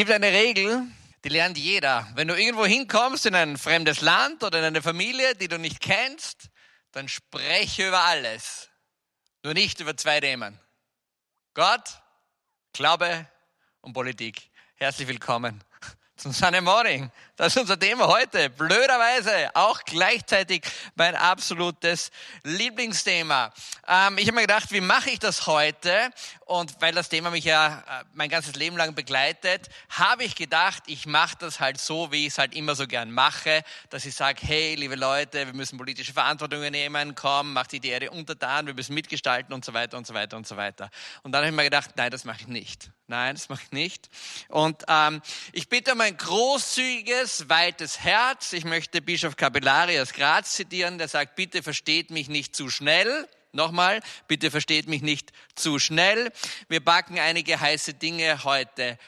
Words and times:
gibt 0.00 0.12
eine 0.12 0.32
Regel, 0.32 0.86
die 1.24 1.28
lernt 1.28 1.58
jeder. 1.58 2.08
Wenn 2.14 2.26
du 2.26 2.34
irgendwo 2.34 2.64
hinkommst 2.64 3.26
in 3.26 3.34
ein 3.34 3.58
fremdes 3.58 4.00
Land 4.00 4.42
oder 4.42 4.60
in 4.60 4.64
eine 4.64 4.80
Familie, 4.80 5.34
die 5.34 5.46
du 5.46 5.58
nicht 5.58 5.78
kennst, 5.78 6.48
dann 6.92 7.06
spreche 7.06 7.88
über 7.88 8.00
alles. 8.00 8.70
Nur 9.42 9.52
nicht 9.52 9.78
über 9.78 9.94
zwei 9.94 10.18
Themen. 10.18 10.58
Gott, 11.52 12.00
Glaube 12.72 13.28
und 13.82 13.92
Politik. 13.92 14.50
Herzlich 14.76 15.06
willkommen 15.06 15.62
zum 16.16 16.32
Sunday 16.32 16.62
Morning. 16.62 17.12
Das 17.40 17.56
ist 17.56 17.62
unser 17.62 17.78
Thema 17.78 18.06
heute. 18.06 18.50
Blöderweise 18.50 19.48
auch 19.54 19.82
gleichzeitig 19.84 20.62
mein 20.94 21.16
absolutes 21.16 22.10
Lieblingsthema. 22.42 23.50
Ähm, 23.88 24.18
ich 24.18 24.26
habe 24.26 24.34
mir 24.34 24.40
gedacht, 24.42 24.70
wie 24.72 24.82
mache 24.82 25.08
ich 25.08 25.20
das 25.20 25.46
heute? 25.46 26.10
Und 26.44 26.74
weil 26.82 26.92
das 26.92 27.08
Thema 27.08 27.30
mich 27.30 27.44
ja 27.46 27.78
äh, 27.88 28.04
mein 28.12 28.28
ganzes 28.28 28.56
Leben 28.56 28.76
lang 28.76 28.94
begleitet, 28.94 29.70
habe 29.88 30.24
ich 30.24 30.34
gedacht, 30.34 30.82
ich 30.86 31.06
mache 31.06 31.36
das 31.38 31.60
halt 31.60 31.80
so, 31.80 32.12
wie 32.12 32.26
ich 32.26 32.32
es 32.34 32.38
halt 32.38 32.54
immer 32.54 32.74
so 32.74 32.86
gern 32.86 33.10
mache, 33.10 33.62
dass 33.88 34.04
ich 34.04 34.14
sage, 34.14 34.40
hey, 34.42 34.74
liebe 34.74 34.96
Leute, 34.96 35.46
wir 35.46 35.54
müssen 35.54 35.78
politische 35.78 36.12
Verantwortung 36.12 36.58
übernehmen, 36.58 37.14
komm, 37.14 37.54
macht 37.54 37.72
die 37.72 37.88
Erde 37.88 38.10
untertan, 38.10 38.66
wir 38.66 38.74
müssen 38.74 38.92
mitgestalten 38.92 39.54
und 39.54 39.64
so 39.64 39.72
weiter 39.72 39.96
und 39.96 40.06
so 40.06 40.12
weiter 40.12 40.36
und 40.36 40.46
so 40.46 40.58
weiter. 40.58 40.90
Und 41.22 41.32
dann 41.32 41.40
habe 41.40 41.48
ich 41.48 41.56
mir 41.56 41.64
gedacht, 41.64 41.92
nein, 41.96 42.10
das 42.10 42.24
mache 42.24 42.42
ich 42.42 42.48
nicht. 42.48 42.90
Nein, 43.06 43.34
das 43.34 43.48
mache 43.48 43.62
ich 43.64 43.72
nicht. 43.72 44.08
Und 44.48 44.84
ähm, 44.86 45.20
ich 45.52 45.68
bitte 45.68 45.94
um 45.94 46.00
ein 46.00 46.16
großzügiges, 46.16 47.29
weites 47.48 48.00
Herz. 48.00 48.52
Ich 48.52 48.64
möchte 48.64 49.00
Bischof 49.00 49.36
Capellari 49.36 50.00
aus 50.00 50.12
Graz 50.12 50.54
zitieren, 50.54 50.98
der 50.98 51.08
sagt, 51.08 51.36
bitte 51.36 51.62
versteht 51.62 52.10
mich 52.10 52.28
nicht 52.28 52.54
zu 52.56 52.70
schnell. 52.70 53.28
Nochmal, 53.52 54.00
bitte 54.28 54.50
versteht 54.50 54.88
mich 54.88 55.02
nicht 55.02 55.32
zu 55.54 55.78
schnell. 55.78 56.32
Wir 56.68 56.84
backen 56.84 57.18
einige 57.18 57.60
heiße 57.60 57.94
Dinge 57.94 58.44
heute 58.44 58.98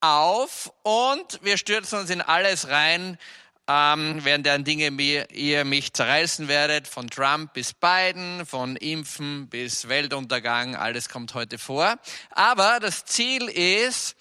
auf 0.00 0.72
und 0.82 1.40
wir 1.42 1.58
stürzen 1.58 1.98
uns 1.98 2.10
in 2.10 2.22
alles 2.22 2.68
rein, 2.68 3.18
ähm, 3.68 4.20
während 4.24 4.46
deren 4.46 4.64
Dinge 4.64 4.90
mir, 4.90 5.30
ihr 5.30 5.64
mich 5.64 5.92
zerreißen 5.92 6.48
werdet, 6.48 6.88
von 6.88 7.08
Trump 7.08 7.52
bis 7.52 7.74
Biden, 7.74 8.46
von 8.46 8.76
Impfen 8.76 9.48
bis 9.48 9.88
Weltuntergang, 9.88 10.74
alles 10.74 11.08
kommt 11.08 11.34
heute 11.34 11.58
vor. 11.58 11.98
Aber 12.30 12.80
das 12.80 13.04
Ziel 13.04 13.48
ist, 13.48 14.16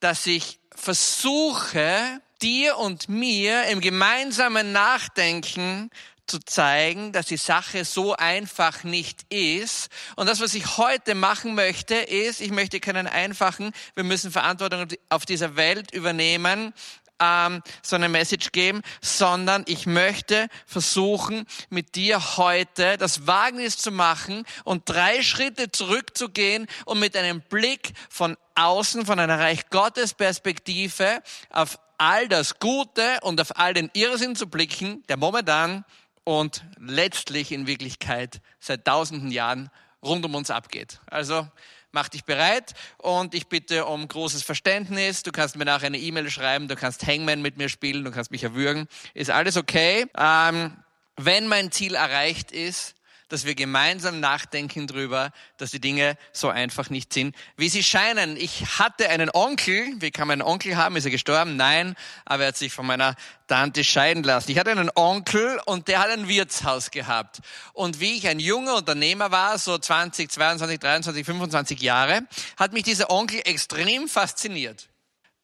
dass 0.00 0.26
ich 0.26 0.60
versuche, 0.74 2.20
dir 2.44 2.76
und 2.76 3.08
mir 3.08 3.64
im 3.68 3.80
gemeinsamen 3.80 4.72
Nachdenken 4.72 5.88
zu 6.26 6.38
zeigen, 6.40 7.10
dass 7.12 7.26
die 7.26 7.38
Sache 7.38 7.86
so 7.86 8.14
einfach 8.14 8.84
nicht 8.84 9.32
ist. 9.32 9.88
Und 10.16 10.28
das, 10.28 10.40
was 10.40 10.54
ich 10.54 10.76
heute 10.76 11.14
machen 11.14 11.54
möchte, 11.54 11.94
ist, 11.94 12.42
ich 12.42 12.50
möchte 12.50 12.80
keinen 12.80 13.06
einfachen, 13.06 13.72
wir 13.94 14.04
müssen 14.04 14.30
Verantwortung 14.30 14.88
auf 15.08 15.24
dieser 15.24 15.56
Welt 15.56 15.90
übernehmen, 15.92 16.74
ähm, 17.18 17.62
so 17.82 17.96
eine 17.96 18.10
Message 18.10 18.52
geben, 18.52 18.82
sondern 19.00 19.64
ich 19.66 19.86
möchte 19.86 20.48
versuchen, 20.66 21.46
mit 21.70 21.94
dir 21.94 22.36
heute 22.36 22.98
das 22.98 23.26
Wagnis 23.26 23.78
zu 23.78 23.90
machen 23.90 24.44
und 24.64 24.86
drei 24.86 25.22
Schritte 25.22 25.70
zurückzugehen 25.72 26.66
und 26.84 27.00
mit 27.00 27.16
einem 27.16 27.40
Blick 27.40 27.92
von 28.10 28.36
außen, 28.54 29.06
von 29.06 29.18
einer 29.18 29.38
Reich 29.38 29.70
Gottes 29.70 30.12
Perspektive 30.12 31.22
auf 31.50 31.78
all 32.04 32.28
das 32.28 32.58
Gute 32.58 33.18
und 33.22 33.40
auf 33.40 33.58
all 33.58 33.72
den 33.72 33.90
Irrsinn 33.94 34.36
zu 34.36 34.46
blicken, 34.46 35.02
der 35.08 35.16
momentan 35.16 35.86
und 36.22 36.62
letztlich 36.78 37.50
in 37.50 37.66
Wirklichkeit 37.66 38.42
seit 38.60 38.84
tausenden 38.84 39.30
Jahren 39.30 39.70
rund 40.02 40.22
um 40.26 40.34
uns 40.34 40.50
abgeht. 40.50 41.00
Also 41.06 41.48
mach 41.92 42.10
dich 42.10 42.24
bereit 42.24 42.74
und 42.98 43.34
ich 43.34 43.46
bitte 43.46 43.86
um 43.86 44.06
großes 44.06 44.42
Verständnis. 44.42 45.22
Du 45.22 45.32
kannst 45.32 45.56
mir 45.56 45.64
nachher 45.64 45.86
eine 45.86 45.96
E-Mail 45.96 46.28
schreiben, 46.28 46.68
du 46.68 46.76
kannst 46.76 47.06
Hangman 47.06 47.40
mit 47.40 47.56
mir 47.56 47.70
spielen, 47.70 48.04
du 48.04 48.10
kannst 48.10 48.30
mich 48.30 48.44
erwürgen. 48.44 48.86
Ist 49.14 49.30
alles 49.30 49.56
okay. 49.56 50.04
Ähm, 50.14 50.76
wenn 51.16 51.48
mein 51.48 51.72
Ziel 51.72 51.94
erreicht 51.94 52.52
ist, 52.52 52.96
dass 53.28 53.44
wir 53.44 53.54
gemeinsam 53.54 54.20
nachdenken 54.20 54.86
drüber, 54.86 55.30
dass 55.56 55.70
die 55.70 55.80
Dinge 55.80 56.16
so 56.32 56.48
einfach 56.48 56.90
nicht 56.90 57.12
sind, 57.12 57.34
wie 57.56 57.68
sie 57.68 57.82
scheinen. 57.82 58.36
Ich 58.36 58.78
hatte 58.78 59.08
einen 59.08 59.30
Onkel. 59.32 59.94
Wie 59.98 60.10
kann 60.10 60.28
man 60.28 60.40
einen 60.40 60.48
Onkel 60.48 60.76
haben? 60.76 60.96
Ist 60.96 61.04
er 61.04 61.10
gestorben? 61.10 61.56
Nein, 61.56 61.96
aber 62.24 62.44
er 62.44 62.48
hat 62.48 62.56
sich 62.56 62.72
von 62.72 62.86
meiner 62.86 63.16
Tante 63.46 63.84
scheiden 63.84 64.22
lassen. 64.22 64.50
Ich 64.50 64.58
hatte 64.58 64.70
einen 64.70 64.90
Onkel 64.94 65.60
und 65.66 65.88
der 65.88 66.00
hat 66.00 66.10
ein 66.10 66.28
Wirtshaus 66.28 66.90
gehabt. 66.90 67.40
Und 67.72 68.00
wie 68.00 68.16
ich 68.16 68.28
ein 68.28 68.40
junger 68.40 68.76
Unternehmer 68.76 69.30
war, 69.30 69.58
so 69.58 69.76
20, 69.76 70.30
22, 70.30 70.78
23, 70.78 71.26
25 71.26 71.82
Jahre, 71.82 72.22
hat 72.56 72.72
mich 72.72 72.84
dieser 72.84 73.10
Onkel 73.10 73.40
extrem 73.44 74.08
fasziniert. 74.08 74.88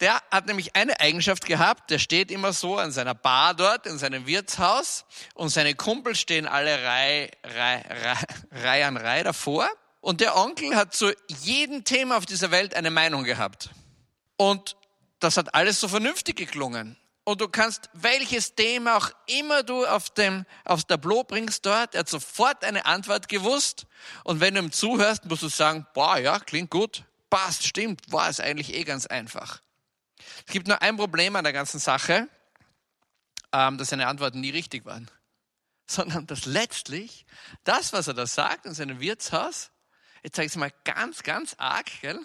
Der 0.00 0.22
hat 0.30 0.46
nämlich 0.46 0.74
eine 0.76 0.98
Eigenschaft 0.98 1.44
gehabt, 1.44 1.90
der 1.90 1.98
steht 1.98 2.30
immer 2.30 2.54
so 2.54 2.78
an 2.78 2.90
seiner 2.90 3.14
Bar 3.14 3.54
dort, 3.54 3.86
in 3.86 3.98
seinem 3.98 4.26
Wirtshaus 4.26 5.04
und 5.34 5.50
seine 5.50 5.74
Kumpel 5.74 6.14
stehen 6.14 6.46
alle 6.46 6.82
Reihe, 6.82 7.30
Reihe, 7.44 7.84
Reihe, 7.84 8.64
Reihe 8.64 8.86
an 8.86 8.96
Reihe 8.96 9.24
davor. 9.24 9.68
Und 10.00 10.22
der 10.22 10.36
Onkel 10.36 10.74
hat 10.74 10.94
zu 10.94 11.12
jedem 11.42 11.84
Thema 11.84 12.16
auf 12.16 12.24
dieser 12.24 12.50
Welt 12.50 12.74
eine 12.74 12.90
Meinung 12.90 13.24
gehabt. 13.24 13.68
Und 14.38 14.74
das 15.18 15.36
hat 15.36 15.54
alles 15.54 15.78
so 15.78 15.88
vernünftig 15.88 16.36
geklungen. 16.36 16.96
Und 17.24 17.42
du 17.42 17.48
kannst 17.48 17.90
welches 17.92 18.54
Thema 18.54 18.96
auch 18.96 19.10
immer 19.26 19.62
du 19.62 19.84
auf 19.84 20.08
dem, 20.08 20.46
aufs 20.64 20.86
Tableau 20.86 21.22
bringst 21.24 21.66
dort, 21.66 21.94
er 21.94 22.00
hat 22.00 22.08
sofort 22.08 22.64
eine 22.64 22.86
Antwort 22.86 23.28
gewusst. 23.28 23.86
Und 24.24 24.40
wenn 24.40 24.54
du 24.54 24.62
ihm 24.62 24.72
zuhörst, 24.72 25.26
musst 25.26 25.42
du 25.42 25.48
sagen, 25.48 25.86
boah, 25.92 26.16
ja, 26.16 26.40
klingt 26.40 26.70
gut, 26.70 27.04
passt, 27.28 27.66
stimmt, 27.66 28.10
war 28.10 28.30
es 28.30 28.40
eigentlich 28.40 28.74
eh 28.74 28.84
ganz 28.84 29.06
einfach. 29.06 29.60
Es 30.46 30.52
gibt 30.52 30.68
nur 30.68 30.80
ein 30.82 30.96
Problem 30.96 31.36
an 31.36 31.44
der 31.44 31.52
ganzen 31.52 31.80
Sache, 31.80 32.28
ähm, 33.52 33.78
dass 33.78 33.88
seine 33.88 34.06
Antworten 34.06 34.40
nie 34.40 34.50
richtig 34.50 34.84
waren. 34.84 35.10
Sondern 35.86 36.26
dass 36.26 36.46
letztlich 36.46 37.26
das, 37.64 37.92
was 37.92 38.06
er 38.06 38.14
da 38.14 38.26
sagt 38.26 38.66
in 38.66 38.74
seinem 38.74 39.00
Wirtshaus, 39.00 39.70
jetzt 40.22 40.36
sage 40.36 40.46
ich 40.46 40.52
es 40.52 40.56
mal 40.56 40.72
ganz, 40.84 41.22
ganz 41.22 41.54
arg, 41.58 41.86
gell, 42.00 42.20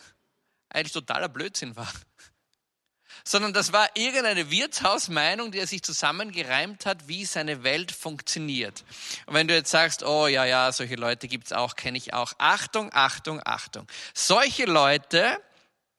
eigentlich 0.70 0.94
totaler 0.94 1.30
Blödsinn 1.30 1.76
war. 1.76 1.92
Sondern 3.24 3.54
das 3.54 3.74
war 3.74 3.90
irgendeine 3.96 4.52
Wirtshausmeinung, 4.52 5.52
die 5.52 5.58
er 5.58 5.66
sich 5.66 5.82
zusammengereimt 5.82 6.86
hat, 6.86 7.08
wie 7.08 7.26
seine 7.26 7.64
Welt 7.64 7.92
funktioniert. 7.92 8.84
Und 9.26 9.34
wenn 9.34 9.48
du 9.48 9.56
jetzt 9.56 9.72
sagst, 9.72 10.04
oh 10.04 10.28
ja, 10.28 10.46
ja, 10.46 10.72
solche 10.72 10.96
Leute 10.96 11.28
gibt's 11.28 11.52
auch, 11.52 11.76
kenne 11.76 11.98
ich 11.98 12.14
auch. 12.14 12.34
Achtung, 12.38 12.92
Achtung, 12.94 13.42
Achtung. 13.44 13.88
Solche 14.14 14.66
Leute, 14.66 15.42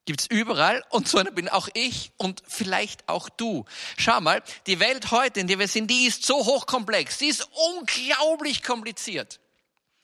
Gibt's 0.06 0.26
überall 0.26 0.84
und 0.90 1.08
so 1.08 1.18
einer 1.18 1.32
bin 1.32 1.48
auch 1.48 1.68
ich 1.74 2.12
und 2.16 2.40
vielleicht 2.46 3.08
auch 3.08 3.28
du. 3.28 3.64
Schau 3.98 4.20
mal, 4.20 4.42
die 4.66 4.78
Welt 4.78 5.10
heute, 5.10 5.40
in 5.40 5.48
der 5.48 5.58
wir 5.58 5.68
sind, 5.68 5.90
die 5.90 6.06
ist 6.06 6.24
so 6.24 6.46
hochkomplex, 6.46 7.18
die 7.18 7.26
ist 7.26 7.48
unglaublich 7.76 8.62
kompliziert. 8.62 9.40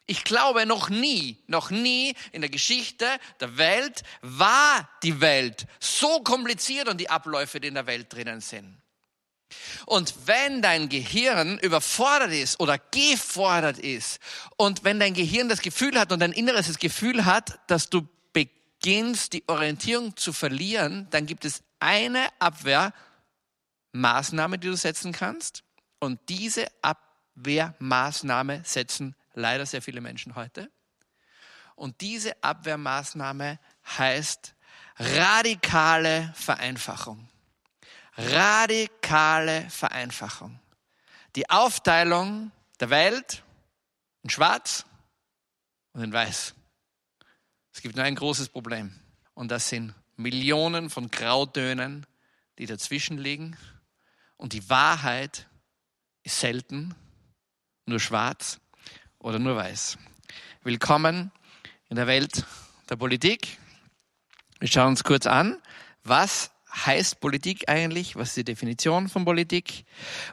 Ich 0.06 0.24
glaube, 0.24 0.66
noch 0.66 0.90
nie, 0.90 1.38
noch 1.46 1.70
nie 1.70 2.14
in 2.32 2.40
der 2.40 2.50
Geschichte 2.50 3.06
der 3.40 3.56
Welt 3.56 4.02
war 4.22 4.88
die 5.04 5.20
Welt 5.20 5.66
so 5.78 6.20
kompliziert 6.24 6.88
und 6.88 7.00
die 7.00 7.08
Abläufe, 7.08 7.60
die 7.60 7.68
in 7.68 7.74
der 7.74 7.86
Welt 7.86 8.12
drinnen 8.12 8.40
sind. 8.40 8.82
Und 9.86 10.14
wenn 10.26 10.62
dein 10.62 10.88
Gehirn 10.88 11.58
überfordert 11.58 12.32
ist 12.32 12.58
oder 12.58 12.78
gefordert 12.90 13.78
ist 13.78 14.18
und 14.56 14.82
wenn 14.82 14.98
dein 14.98 15.14
Gehirn 15.14 15.48
das 15.48 15.60
Gefühl 15.60 15.98
hat 15.98 16.10
und 16.10 16.20
dein 16.20 16.32
Inneres 16.32 16.66
das 16.66 16.78
Gefühl 16.78 17.24
hat, 17.24 17.60
dass 17.68 17.88
du 17.88 18.08
beginnst, 18.82 19.32
die 19.32 19.44
Orientierung 19.46 20.16
zu 20.16 20.32
verlieren, 20.32 21.06
dann 21.10 21.26
gibt 21.26 21.44
es 21.44 21.62
eine 21.78 22.26
Abwehrmaßnahme, 22.40 24.58
die 24.58 24.66
du 24.66 24.76
setzen 24.76 25.12
kannst. 25.12 25.62
Und 26.00 26.18
diese 26.28 26.66
Abwehrmaßnahme 26.82 28.62
setzen 28.64 29.14
leider 29.34 29.66
sehr 29.66 29.82
viele 29.82 30.00
Menschen 30.00 30.34
heute. 30.34 30.68
Und 31.76 32.00
diese 32.00 32.42
Abwehrmaßnahme 32.42 33.60
heißt 33.96 34.56
radikale 34.98 36.32
Vereinfachung. 36.34 37.28
Radikale 38.16 39.70
Vereinfachung. 39.70 40.58
Die 41.36 41.48
Aufteilung 41.48 42.50
der 42.80 42.90
Welt 42.90 43.44
in 44.24 44.30
Schwarz 44.30 44.84
und 45.92 46.02
in 46.02 46.12
Weiß. 46.12 46.56
Es 47.74 47.80
gibt 47.80 47.96
nur 47.96 48.04
ein 48.04 48.14
großes 48.14 48.50
Problem 48.50 48.92
und 49.32 49.50
das 49.50 49.70
sind 49.70 49.94
Millionen 50.16 50.90
von 50.90 51.10
Grautönen, 51.10 52.06
die 52.58 52.66
dazwischen 52.66 53.16
liegen 53.16 53.56
und 54.36 54.52
die 54.52 54.68
Wahrheit 54.68 55.48
ist 56.22 56.38
selten 56.38 56.94
nur 57.86 57.98
schwarz 57.98 58.60
oder 59.18 59.38
nur 59.38 59.56
weiß. 59.56 59.96
Willkommen 60.62 61.32
in 61.88 61.96
der 61.96 62.06
Welt 62.06 62.44
der 62.90 62.96
Politik. 62.96 63.56
Wir 64.60 64.68
schauen 64.68 64.88
uns 64.88 65.02
kurz 65.02 65.26
an, 65.26 65.56
was 66.04 66.50
heißt 66.74 67.20
Politik 67.20 67.70
eigentlich? 67.70 68.16
Was 68.16 68.28
ist 68.28 68.36
die 68.36 68.44
Definition 68.44 69.08
von 69.08 69.24
Politik? 69.24 69.86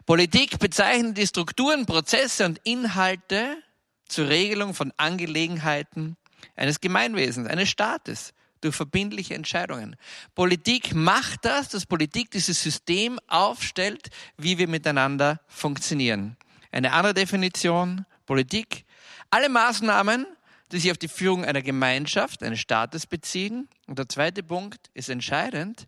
Politik 0.06 0.60
bezeichnet 0.60 1.18
die 1.18 1.26
Strukturen, 1.28 1.86
Prozesse 1.86 2.46
und 2.46 2.60
Inhalte 2.66 3.64
zur 4.06 4.28
Regelung 4.28 4.74
von 4.74 4.92
Angelegenheiten 4.98 6.18
eines 6.56 6.80
Gemeinwesens, 6.82 7.48
eines 7.48 7.70
Staates, 7.70 8.34
durch 8.62 8.76
verbindliche 8.76 9.36
Entscheidungen. 9.36 9.96
Politik 10.36 10.94
macht 10.94 11.46
das, 11.46 11.70
dass 11.70 11.86
Politik 11.86 12.32
dieses 12.32 12.62
System 12.62 13.20
aufstellt, 13.28 14.10
wie 14.38 14.58
wir 14.58 14.68
miteinander 14.68 15.40
funktionieren. 15.48 16.36
Eine 16.72 16.92
andere 16.92 17.14
Definition, 17.14 18.06
Politik, 18.26 18.86
alle 19.30 19.50
Maßnahmen, 19.50 20.26
die 20.72 20.80
sich 20.80 20.92
auf 20.92 20.98
die 20.98 21.08
Führung 21.08 21.46
einer 21.46 21.62
Gemeinschaft, 21.62 22.44
eines 22.44 22.60
Staates 22.60 23.08
beziehen. 23.08 23.70
Und 23.88 23.98
der 23.98 24.08
zweite 24.08 24.44
Punkt 24.44 24.90
ist 24.94 25.10
entscheidend. 25.10 25.88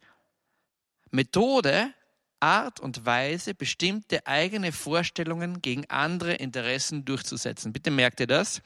Methode 1.12 1.94
Art 2.42 2.80
und 2.80 3.06
Weise, 3.06 3.54
bestimmte 3.54 4.26
eigene 4.28 4.72
Vorstellungen 4.72 5.62
gegen 5.62 5.90
andere 5.90 6.34
Interessen 6.34 7.06
durchzusetzen. 7.06 7.72
Bitte 7.72 7.92
merkt 7.92 8.20
ihr 8.20 8.28
das? 8.28 8.62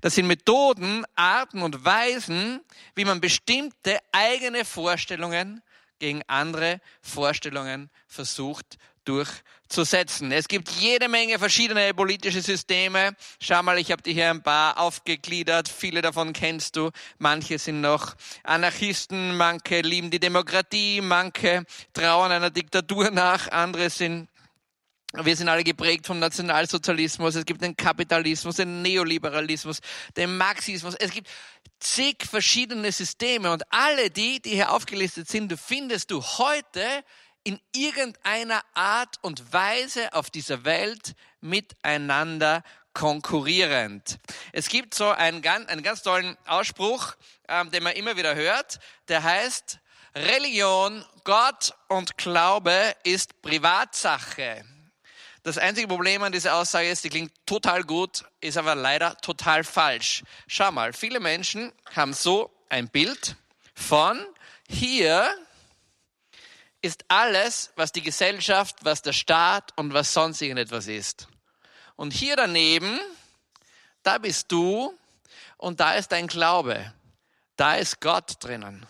Das 0.00 0.14
sind 0.14 0.26
Methoden, 0.26 1.04
Arten 1.14 1.62
und 1.62 1.84
Weisen, 1.84 2.60
wie 2.94 3.04
man 3.04 3.20
bestimmte 3.20 3.98
eigene 4.12 4.64
Vorstellungen 4.64 5.62
gegen 6.00 6.22
andere 6.26 6.80
Vorstellungen 7.00 7.90
versucht 8.08 8.78
durchzusetzen. 9.04 10.30
Es 10.32 10.48
gibt 10.48 10.70
jede 10.70 11.08
Menge 11.08 11.38
verschiedene 11.38 11.94
politische 11.94 12.42
Systeme. 12.42 13.14
Schau 13.40 13.62
mal, 13.62 13.78
ich 13.78 13.90
habe 13.90 14.02
dir 14.02 14.12
hier 14.12 14.30
ein 14.30 14.42
paar 14.42 14.78
aufgegliedert. 14.78 15.68
Viele 15.68 16.02
davon 16.02 16.32
kennst 16.32 16.76
du. 16.76 16.90
Manche 17.18 17.58
sind 17.58 17.80
noch 17.80 18.14
Anarchisten, 18.42 19.36
manche 19.36 19.80
lieben 19.80 20.10
die 20.10 20.20
Demokratie, 20.20 21.00
manche 21.00 21.64
trauen 21.92 22.32
einer 22.32 22.50
Diktatur 22.50 23.10
nach, 23.10 23.48
andere 23.48 23.90
sind 23.90 24.28
wir 25.12 25.34
sind 25.34 25.48
alle 25.48 25.64
geprägt 25.64 26.06
vom 26.06 26.20
Nationalsozialismus, 26.20 27.34
es 27.34 27.44
gibt 27.44 27.62
den 27.62 27.76
Kapitalismus, 27.76 28.56
den 28.56 28.80
Neoliberalismus, 28.82 29.80
den 30.16 30.36
Marxismus. 30.36 30.94
Es 30.94 31.10
gibt 31.10 31.28
zig 31.80 32.26
verschiedene 32.28 32.92
Systeme 32.92 33.50
und 33.50 33.62
alle 33.72 34.10
die, 34.10 34.40
die 34.40 34.50
hier 34.50 34.72
aufgelistet 34.72 35.28
sind, 35.28 35.50
du 35.50 35.56
findest 35.56 36.10
du 36.10 36.22
heute 36.22 37.04
in 37.42 37.58
irgendeiner 37.74 38.62
Art 38.74 39.16
und 39.22 39.52
Weise 39.52 40.12
auf 40.12 40.30
dieser 40.30 40.64
Welt 40.64 41.14
miteinander 41.40 42.62
konkurrierend. 42.92 44.18
Es 44.52 44.68
gibt 44.68 44.94
so 44.94 45.08
einen, 45.08 45.46
einen 45.46 45.82
ganz 45.82 46.02
tollen 46.02 46.36
Ausspruch, 46.46 47.14
ähm, 47.48 47.70
den 47.70 47.82
man 47.82 47.94
immer 47.94 48.16
wieder 48.16 48.34
hört, 48.34 48.78
der 49.08 49.22
heißt, 49.22 49.78
Religion, 50.14 51.04
Gott 51.24 51.72
und 51.88 52.18
Glaube 52.18 52.94
ist 53.04 53.40
Privatsache. 53.42 54.64
Das 55.42 55.56
einzige 55.56 55.88
Problem 55.88 56.22
an 56.22 56.32
dieser 56.32 56.54
Aussage 56.56 56.90
ist, 56.90 57.02
die 57.04 57.08
klingt 57.08 57.32
total 57.46 57.82
gut, 57.82 58.24
ist 58.40 58.58
aber 58.58 58.74
leider 58.74 59.16
total 59.18 59.64
falsch. 59.64 60.22
Schau 60.46 60.70
mal, 60.70 60.92
viele 60.92 61.18
Menschen 61.18 61.72
haben 61.94 62.12
so 62.12 62.50
ein 62.68 62.88
Bild 62.88 63.36
von 63.74 64.24
hier 64.68 65.34
ist 66.82 67.04
alles, 67.08 67.72
was 67.76 67.92
die 67.92 68.02
Gesellschaft, 68.02 68.76
was 68.82 69.02
der 69.02 69.12
Staat 69.12 69.72
und 69.76 69.92
was 69.92 70.12
sonst 70.12 70.40
irgendetwas 70.40 70.86
ist. 70.86 71.28
Und 71.96 72.12
hier 72.12 72.36
daneben, 72.36 72.98
da 74.02 74.18
bist 74.18 74.50
du 74.52 74.96
und 75.56 75.80
da 75.80 75.94
ist 75.94 76.12
dein 76.12 76.26
Glaube. 76.26 76.92
Da 77.56 77.74
ist 77.74 78.00
Gott 78.00 78.36
drinnen. 78.40 78.86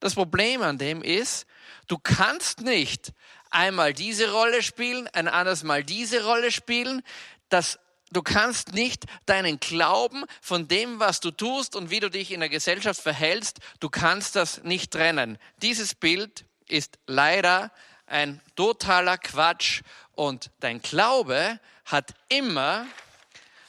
Das 0.00 0.14
Problem 0.14 0.62
an 0.62 0.78
dem 0.78 1.02
ist, 1.02 1.46
du 1.86 1.98
kannst 1.98 2.62
nicht 2.62 3.12
einmal 3.50 3.92
diese 3.92 4.30
Rolle 4.32 4.62
spielen, 4.62 5.08
ein 5.08 5.28
anderes 5.28 5.62
Mal 5.62 5.84
diese 5.84 6.24
Rolle 6.24 6.52
spielen. 6.52 7.02
Das, 7.48 7.78
du 8.10 8.22
kannst 8.22 8.72
nicht 8.72 9.04
deinen 9.26 9.60
Glauben 9.60 10.24
von 10.40 10.68
dem, 10.68 11.00
was 11.00 11.20
du 11.20 11.30
tust 11.30 11.76
und 11.76 11.90
wie 11.90 12.00
du 12.00 12.10
dich 12.10 12.30
in 12.30 12.40
der 12.40 12.48
Gesellschaft 12.48 13.00
verhältst, 13.00 13.58
du 13.80 13.88
kannst 13.88 14.36
das 14.36 14.62
nicht 14.62 14.92
trennen. 14.92 15.38
Dieses 15.62 15.94
Bild 15.94 16.44
ist 16.68 16.98
leider 17.06 17.70
ein 18.06 18.40
totaler 18.56 19.18
Quatsch 19.18 19.82
und 20.12 20.50
dein 20.60 20.80
Glaube 20.80 21.60
hat 21.84 22.14
immer, 22.28 22.86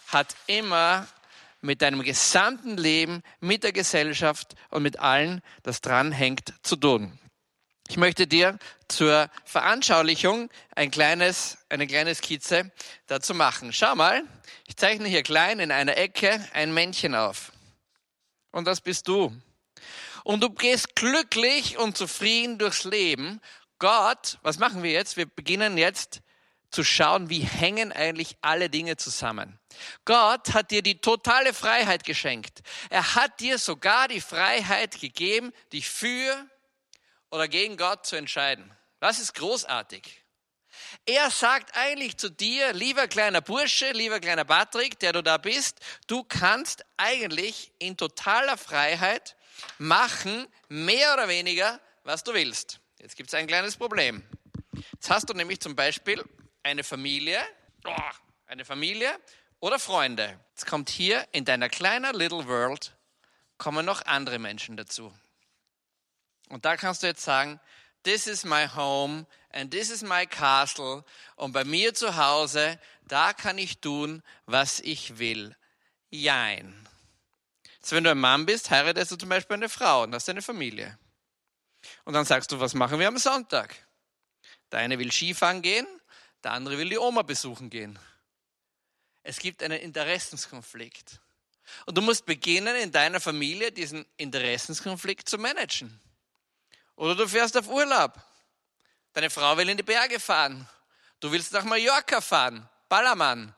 hat 0.07 0.35
immer 0.47 1.07
mit 1.61 1.81
deinem 1.81 2.03
gesamten 2.03 2.77
Leben, 2.77 3.21
mit 3.39 3.63
der 3.63 3.73
Gesellschaft 3.73 4.55
und 4.69 4.83
mit 4.83 4.99
allen, 4.99 5.41
das 5.63 5.81
dranhängt, 5.81 6.53
zu 6.61 6.75
tun. 6.75 7.19
Ich 7.89 7.97
möchte 7.97 8.27
dir 8.27 8.59
zur 8.87 9.31
Veranschaulichung 9.45 10.51
ein 10.75 10.91
kleines, 10.91 11.57
eine 11.69 11.87
kleine 11.87 12.13
Skizze 12.13 12.71
dazu 13.07 13.33
machen. 13.33 13.73
Schau 13.73 13.95
mal, 13.95 14.21
ich 14.67 14.77
zeichne 14.77 15.07
hier 15.07 15.23
klein 15.23 15.59
in 15.59 15.71
einer 15.71 15.97
Ecke 15.97 16.39
ein 16.53 16.71
Männchen 16.71 17.15
auf. 17.15 17.51
Und 18.51 18.65
das 18.65 18.81
bist 18.81 19.07
du 19.07 19.33
und 20.23 20.43
du 20.43 20.51
gehst 20.51 20.95
glücklich 20.95 21.79
und 21.79 21.97
zufrieden 21.97 22.59
durchs 22.59 22.83
Leben. 22.83 23.41
Gott, 23.79 24.37
was 24.43 24.59
machen 24.59 24.83
wir 24.83 24.91
jetzt? 24.91 25.17
Wir 25.17 25.25
beginnen 25.25 25.75
jetzt 25.75 26.21
zu 26.69 26.83
schauen, 26.83 27.31
wie 27.31 27.39
hängen 27.39 27.91
eigentlich 27.91 28.37
alle 28.41 28.69
Dinge 28.69 28.97
zusammen. 28.97 29.57
Gott 30.05 30.53
hat 30.53 30.69
dir 30.69 30.83
die 30.83 31.01
totale 31.01 31.55
Freiheit 31.55 32.03
geschenkt. 32.03 32.61
Er 32.91 33.15
hat 33.15 33.39
dir 33.39 33.57
sogar 33.57 34.07
die 34.07 34.21
Freiheit 34.21 35.01
gegeben, 35.01 35.51
dich 35.73 35.89
für 35.89 36.47
oder 37.31 37.47
gegen 37.47 37.77
Gott 37.77 38.05
zu 38.05 38.15
entscheiden. 38.15 38.71
Das 38.99 39.19
ist 39.19 39.33
großartig. 39.35 40.23
Er 41.05 41.29
sagt 41.31 41.75
eigentlich 41.75 42.17
zu 42.17 42.29
dir, 42.29 42.73
lieber 42.73 43.07
kleiner 43.07 43.41
Bursche, 43.41 43.91
lieber 43.91 44.19
kleiner 44.19 44.45
Patrick, 44.45 44.99
der 44.99 45.13
du 45.13 45.23
da 45.23 45.37
bist, 45.37 45.79
du 46.07 46.23
kannst 46.23 46.85
eigentlich 46.97 47.71
in 47.79 47.97
totaler 47.97 48.57
Freiheit 48.57 49.35
machen 49.77 50.47
mehr 50.67 51.13
oder 51.13 51.27
weniger, 51.27 51.79
was 52.03 52.23
du 52.23 52.33
willst. 52.33 52.79
Jetzt 52.99 53.15
gibt 53.15 53.29
es 53.29 53.33
ein 53.33 53.47
kleines 53.47 53.77
Problem. 53.77 54.23
Jetzt 54.93 55.09
hast 55.09 55.29
du 55.29 55.33
nämlich 55.33 55.59
zum 55.59 55.75
Beispiel 55.75 56.23
eine 56.63 56.83
Familie, 56.83 57.39
oh, 57.85 57.95
eine 58.47 58.65
Familie 58.65 59.09
oder 59.59 59.79
Freunde. 59.79 60.39
Jetzt 60.51 60.65
kommt 60.65 60.89
hier 60.89 61.25
in 61.31 61.45
deiner 61.45 61.69
kleinen 61.69 62.13
Little 62.15 62.47
World 62.47 62.93
kommen 63.57 63.85
noch 63.85 64.05
andere 64.05 64.39
Menschen 64.39 64.77
dazu. 64.77 65.13
Und 66.49 66.65
da 66.65 66.75
kannst 66.75 67.03
du 67.03 67.07
jetzt 67.07 67.23
sagen, 67.23 67.59
this 68.03 68.27
is 68.27 68.43
my 68.43 68.67
home 68.67 69.25
and 69.51 69.71
this 69.71 69.89
is 69.89 70.01
my 70.01 70.25
castle. 70.25 71.03
Und 71.35 71.53
bei 71.53 71.63
mir 71.63 71.93
zu 71.93 72.15
Hause, 72.15 72.79
da 73.07 73.33
kann 73.33 73.57
ich 73.57 73.79
tun, 73.79 74.23
was 74.45 74.79
ich 74.79 75.19
will. 75.19 75.55
Jein. 76.09 76.87
Also 77.81 77.95
wenn 77.95 78.03
du 78.03 78.11
ein 78.11 78.19
Mann 78.19 78.45
bist, 78.45 78.69
heiratest 78.69 79.11
du 79.11 79.15
zum 79.15 79.29
Beispiel 79.29 79.55
eine 79.55 79.69
Frau 79.69 80.03
und 80.03 80.13
hast 80.13 80.27
eine 80.29 80.41
Familie. 80.41 80.97
Und 82.03 82.13
dann 82.13 82.25
sagst 82.25 82.51
du, 82.51 82.59
was 82.59 82.73
machen 82.73 82.99
wir 82.99 83.07
am 83.07 83.17
Sonntag? 83.17 83.75
Der 84.71 84.79
eine 84.79 84.99
will 84.99 85.11
Skifahren 85.11 85.61
gehen, 85.61 85.87
der 86.43 86.51
andere 86.51 86.77
will 86.77 86.89
die 86.89 86.97
Oma 86.97 87.21
besuchen 87.21 87.69
gehen. 87.69 87.97
Es 89.23 89.39
gibt 89.39 89.63
einen 89.63 89.79
Interessenskonflikt. 89.79 91.19
Und 91.85 91.97
du 91.97 92.01
musst 92.01 92.25
beginnen, 92.25 92.75
in 92.75 92.91
deiner 92.91 93.19
Familie 93.19 93.71
diesen 93.71 94.05
Interessenskonflikt 94.17 95.29
zu 95.29 95.37
managen. 95.37 95.99
Oder 96.99 97.15
du 97.15 97.29
fährst 97.29 97.55
auf 97.55 97.69
Urlaub. 97.69 98.11
Deine 99.13 99.29
Frau 99.29 99.55
will 99.55 99.69
in 99.69 99.77
die 99.77 99.83
Berge 99.83 100.19
fahren. 100.19 100.67
Du 101.21 101.31
willst 101.31 101.53
nach 101.53 101.63
Mallorca 101.63 102.19
fahren. 102.19 102.67
Ballermann. 102.89 103.55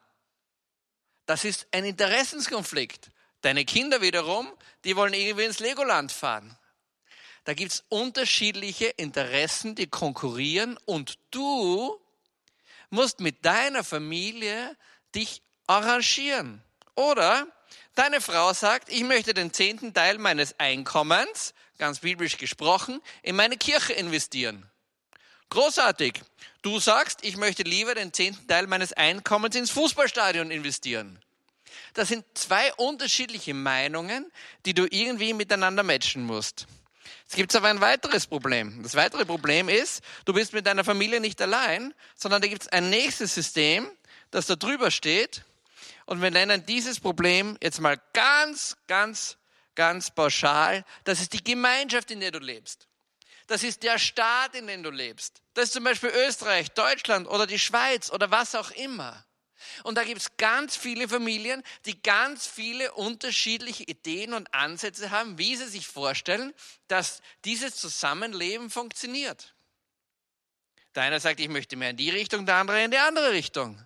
Das 1.25 1.43
ist 1.43 1.65
ein 1.71 1.83
Interessenskonflikt. 1.83 3.10
Deine 3.41 3.65
Kinder 3.65 4.00
wiederum, 4.01 4.48
die 4.83 4.95
wollen 4.95 5.15
irgendwie 5.15 5.45
ins 5.45 5.57
Legoland 5.57 6.12
fahren. 6.12 6.55
Da 7.43 7.55
gibt's 7.55 7.83
unterschiedliche 7.89 8.89
Interessen, 8.89 9.74
die 9.74 9.88
konkurrieren 9.88 10.77
und 10.86 11.17
du 11.31 12.00
musst 12.91 13.21
mit 13.21 13.43
deiner 13.43 13.83
Familie 13.83 14.77
dich 15.15 15.41
arrangieren. 15.65 16.63
Oder 16.93 17.48
deine 17.95 18.21
Frau 18.21 18.53
sagt, 18.53 18.89
ich 18.89 19.03
möchte 19.03 19.33
den 19.33 19.51
zehnten 19.51 19.95
Teil 19.95 20.19
meines 20.19 20.60
Einkommens, 20.60 21.55
ganz 21.81 22.00
biblisch 22.00 22.38
gesprochen, 22.38 23.01
in 23.23 23.35
meine 23.35 23.57
Kirche 23.57 23.93
investieren. 23.93 24.69
Großartig. 25.50 26.21
Du 26.61 26.79
sagst, 26.79 27.21
ich 27.23 27.38
möchte 27.38 27.63
lieber 27.63 27.95
den 27.95 28.13
zehnten 28.13 28.47
Teil 28.47 28.67
meines 28.67 28.93
Einkommens 28.93 29.55
ins 29.55 29.71
Fußballstadion 29.71 30.51
investieren. 30.51 31.19
Das 31.95 32.07
sind 32.07 32.23
zwei 32.35 32.71
unterschiedliche 32.75 33.55
Meinungen, 33.55 34.31
die 34.67 34.75
du 34.75 34.85
irgendwie 34.91 35.33
miteinander 35.33 35.81
matchen 35.81 36.23
musst. 36.23 36.67
Es 37.27 37.35
gibt 37.35 37.55
aber 37.55 37.69
ein 37.69 37.81
weiteres 37.81 38.27
Problem. 38.27 38.83
Das 38.83 38.93
weitere 38.93 39.25
Problem 39.25 39.67
ist, 39.67 40.03
du 40.25 40.33
bist 40.33 40.53
mit 40.53 40.67
deiner 40.67 40.83
Familie 40.83 41.19
nicht 41.19 41.41
allein, 41.41 41.95
sondern 42.15 42.43
da 42.43 42.47
gibt 42.47 42.61
es 42.61 42.67
ein 42.67 42.91
nächstes 42.91 43.33
System, 43.33 43.89
das 44.29 44.45
da 44.45 44.55
drüber 44.55 44.91
steht. 44.91 45.43
Und 46.05 46.21
wir 46.21 46.29
nennen 46.29 46.63
dieses 46.67 47.00
Problem 47.00 47.57
jetzt 47.59 47.81
mal 47.81 48.00
ganz, 48.13 48.77
ganz, 48.85 49.38
ganz 49.81 50.11
pauschal. 50.11 50.85
Das 51.05 51.19
ist 51.21 51.33
die 51.33 51.43
Gemeinschaft, 51.43 52.11
in 52.11 52.19
der 52.19 52.29
du 52.29 52.38
lebst. 52.38 52.88
Das 53.47 53.63
ist 53.63 53.81
der 53.81 53.97
Staat, 53.97 54.53
in 54.53 54.67
dem 54.67 54.83
du 54.83 54.91
lebst. 54.91 55.41
Das 55.55 55.65
ist 55.65 55.73
zum 55.73 55.83
Beispiel 55.83 56.11
Österreich, 56.27 56.69
Deutschland 56.69 57.27
oder 57.27 57.47
die 57.47 57.57
Schweiz 57.57 58.11
oder 58.11 58.29
was 58.29 58.53
auch 58.53 58.69
immer. 58.69 59.25
Und 59.81 59.95
da 59.97 60.03
gibt 60.03 60.21
es 60.21 60.38
ganz 60.38 60.75
viele 60.75 61.09
Familien, 61.09 61.63
die 61.85 62.00
ganz 62.00 62.45
viele 62.45 62.91
unterschiedliche 62.93 63.83
Ideen 63.85 64.35
und 64.35 64.53
Ansätze 64.53 65.09
haben, 65.09 65.39
wie 65.39 65.55
sie 65.55 65.67
sich 65.67 65.88
vorstellen, 65.88 66.53
dass 66.88 67.23
dieses 67.43 67.75
Zusammenleben 67.75 68.69
funktioniert. 68.69 69.55
Der 70.93 71.03
eine 71.03 71.19
sagt, 71.19 71.39
ich 71.39 71.50
möchte 71.50 71.75
mehr 71.75 71.89
in 71.89 71.97
die 71.97 72.11
Richtung, 72.11 72.45
der 72.45 72.57
andere 72.57 72.83
in 72.83 72.91
die 72.91 73.00
andere 73.00 73.31
Richtung. 73.31 73.83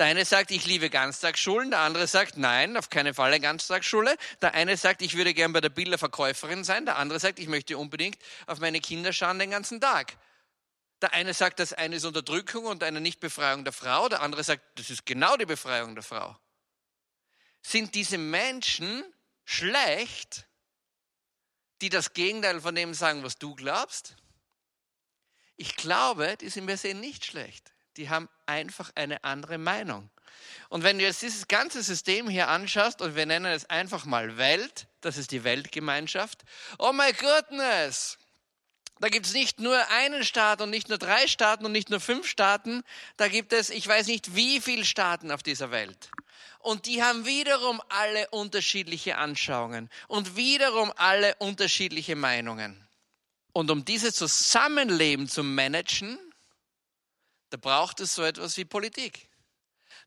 Der 0.00 0.06
eine 0.06 0.24
sagt, 0.24 0.50
ich 0.50 0.64
liebe 0.64 0.88
Ganztagsschulen, 0.88 1.72
der 1.72 1.80
andere 1.80 2.06
sagt, 2.06 2.38
nein, 2.38 2.78
auf 2.78 2.88
keinen 2.88 3.12
Fall 3.12 3.32
eine 3.32 3.40
Ganztagsschule. 3.40 4.16
Der 4.40 4.54
eine 4.54 4.78
sagt, 4.78 5.02
ich 5.02 5.14
würde 5.14 5.34
gern 5.34 5.52
bei 5.52 5.60
der 5.60 5.68
Bilderverkäuferin 5.68 6.64
sein, 6.64 6.86
der 6.86 6.96
andere 6.96 7.20
sagt, 7.20 7.38
ich 7.38 7.48
möchte 7.48 7.76
unbedingt 7.76 8.18
auf 8.46 8.60
meine 8.60 8.80
Kinder 8.80 9.12
schauen 9.12 9.38
den 9.38 9.50
ganzen 9.50 9.78
Tag. 9.78 10.16
Der 11.02 11.12
eine 11.12 11.34
sagt, 11.34 11.58
das 11.58 11.74
eine 11.74 11.96
ist 11.96 12.06
Unterdrückung 12.06 12.64
und 12.64 12.82
eine 12.82 13.02
Nichtbefreiung 13.02 13.62
der 13.62 13.74
Frau, 13.74 14.08
der 14.08 14.22
andere 14.22 14.42
sagt, 14.42 14.62
das 14.78 14.88
ist 14.88 15.04
genau 15.04 15.36
die 15.36 15.44
Befreiung 15.44 15.94
der 15.94 16.02
Frau. 16.02 16.34
Sind 17.60 17.94
diese 17.94 18.16
Menschen 18.16 19.04
schlecht, 19.44 20.46
die 21.82 21.90
das 21.90 22.14
Gegenteil 22.14 22.62
von 22.62 22.74
dem 22.74 22.94
sagen, 22.94 23.22
was 23.22 23.36
du 23.36 23.54
glaubst? 23.54 24.16
Ich 25.56 25.76
glaube, 25.76 26.38
die 26.40 26.48
sind 26.48 26.64
per 26.64 26.78
se 26.78 26.94
nicht 26.94 27.26
schlecht. 27.26 27.74
Die 28.00 28.08
haben 28.08 28.30
einfach 28.46 28.90
eine 28.94 29.24
andere 29.24 29.58
Meinung. 29.58 30.08
Und 30.70 30.84
wenn 30.84 30.98
du 30.98 31.04
jetzt 31.04 31.20
dieses 31.20 31.48
ganze 31.48 31.82
System 31.82 32.30
hier 32.30 32.48
anschaust 32.48 33.02
und 33.02 33.14
wir 33.14 33.26
nennen 33.26 33.52
es 33.52 33.68
einfach 33.68 34.06
mal 34.06 34.38
Welt, 34.38 34.86
das 35.02 35.18
ist 35.18 35.32
die 35.32 35.44
Weltgemeinschaft, 35.44 36.42
oh 36.78 36.94
my 36.94 37.12
goodness, 37.12 38.16
da 39.00 39.10
gibt 39.10 39.26
es 39.26 39.34
nicht 39.34 39.60
nur 39.60 39.78
einen 39.90 40.24
Staat 40.24 40.62
und 40.62 40.70
nicht 40.70 40.88
nur 40.88 40.96
drei 40.96 41.26
Staaten 41.26 41.66
und 41.66 41.72
nicht 41.72 41.90
nur 41.90 42.00
fünf 42.00 42.26
Staaten. 42.26 42.84
Da 43.18 43.28
gibt 43.28 43.52
es, 43.52 43.68
ich 43.68 43.86
weiß 43.86 44.06
nicht 44.06 44.34
wie 44.34 44.62
viele 44.62 44.86
Staaten 44.86 45.30
auf 45.30 45.42
dieser 45.42 45.70
Welt. 45.70 46.10
Und 46.60 46.86
die 46.86 47.02
haben 47.02 47.26
wiederum 47.26 47.82
alle 47.90 48.30
unterschiedliche 48.30 49.18
Anschauungen 49.18 49.90
und 50.08 50.36
wiederum 50.36 50.90
alle 50.96 51.34
unterschiedliche 51.34 52.16
Meinungen. 52.16 52.82
Und 53.52 53.70
um 53.70 53.84
dieses 53.84 54.14
Zusammenleben 54.14 55.28
zu 55.28 55.42
managen, 55.42 56.18
da 57.50 57.56
braucht 57.56 58.00
es 58.00 58.14
so 58.14 58.22
etwas 58.22 58.56
wie 58.56 58.64
Politik. 58.64 59.28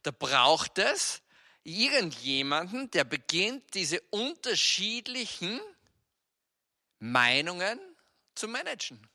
Da 0.01 0.11
braucht 0.11 0.77
es 0.79 1.21
irgendjemanden, 1.63 2.89
der 2.91 3.03
beginnt, 3.03 3.73
diese 3.73 4.01
unterschiedlichen 4.09 5.59
Meinungen 6.99 7.79
zu 8.35 8.47
managen. 8.47 9.07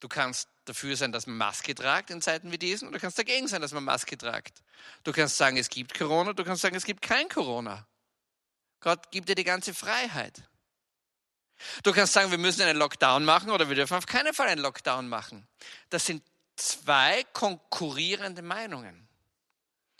Du 0.00 0.08
kannst 0.08 0.48
dafür 0.64 0.96
sein, 0.96 1.12
dass 1.12 1.26
man 1.26 1.36
Maske 1.36 1.74
tragt 1.74 2.10
in 2.10 2.20
Zeiten 2.20 2.50
wie 2.50 2.58
diesen, 2.58 2.88
oder 2.88 2.98
du 2.98 3.02
kannst 3.02 3.18
dagegen 3.18 3.46
sein, 3.46 3.62
dass 3.62 3.72
man 3.72 3.84
Maske 3.84 4.18
tragt. 4.18 4.62
Du 5.04 5.12
kannst 5.12 5.36
sagen, 5.36 5.56
es 5.56 5.68
gibt 5.68 5.94
Corona, 5.94 6.32
du 6.32 6.44
kannst 6.44 6.62
sagen, 6.62 6.74
es 6.74 6.84
gibt 6.84 7.02
kein 7.02 7.28
Corona. 7.28 7.86
Gott 8.80 9.10
gibt 9.10 9.28
dir 9.28 9.34
die 9.34 9.44
ganze 9.44 9.74
Freiheit. 9.74 10.42
Du 11.84 11.92
kannst 11.92 12.12
sagen, 12.12 12.30
wir 12.30 12.38
müssen 12.38 12.62
einen 12.62 12.78
Lockdown 12.78 13.24
machen 13.24 13.50
oder 13.50 13.68
wir 13.68 13.76
dürfen 13.76 13.96
auf 13.96 14.06
keinen 14.06 14.34
Fall 14.34 14.48
einen 14.48 14.62
Lockdown 14.62 15.08
machen. 15.08 15.46
Das 15.90 16.06
sind 16.06 16.24
zwei 16.56 17.24
konkurrierende 17.32 18.42
Meinungen. 18.42 19.08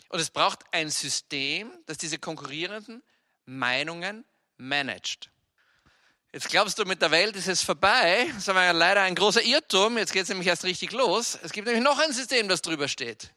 Und 0.09 0.19
es 0.19 0.29
braucht 0.29 0.59
ein 0.71 0.89
System, 0.89 1.71
das 1.85 1.97
diese 1.97 2.19
konkurrierenden 2.19 3.01
Meinungen 3.45 4.25
managt. 4.57 5.31
Jetzt 6.31 6.49
glaubst 6.49 6.79
du, 6.79 6.85
mit 6.85 7.01
der 7.01 7.11
Welt 7.11 7.35
ist 7.35 7.47
es 7.47 7.61
vorbei. 7.61 8.27
Das 8.33 8.47
war 8.47 8.63
ja 8.63 8.71
leider 8.71 9.01
ein 9.01 9.13
großer 9.13 9.43
Irrtum. 9.43 9.97
Jetzt 9.97 10.13
geht 10.13 10.23
es 10.23 10.29
nämlich 10.29 10.47
erst 10.47 10.63
richtig 10.63 10.91
los. 10.91 11.37
Es 11.43 11.51
gibt 11.51 11.67
nämlich 11.67 11.83
noch 11.83 11.99
ein 11.99 12.11
System, 12.11 12.47
das 12.47 12.61
drüber 12.61 12.87
steht. 12.87 13.31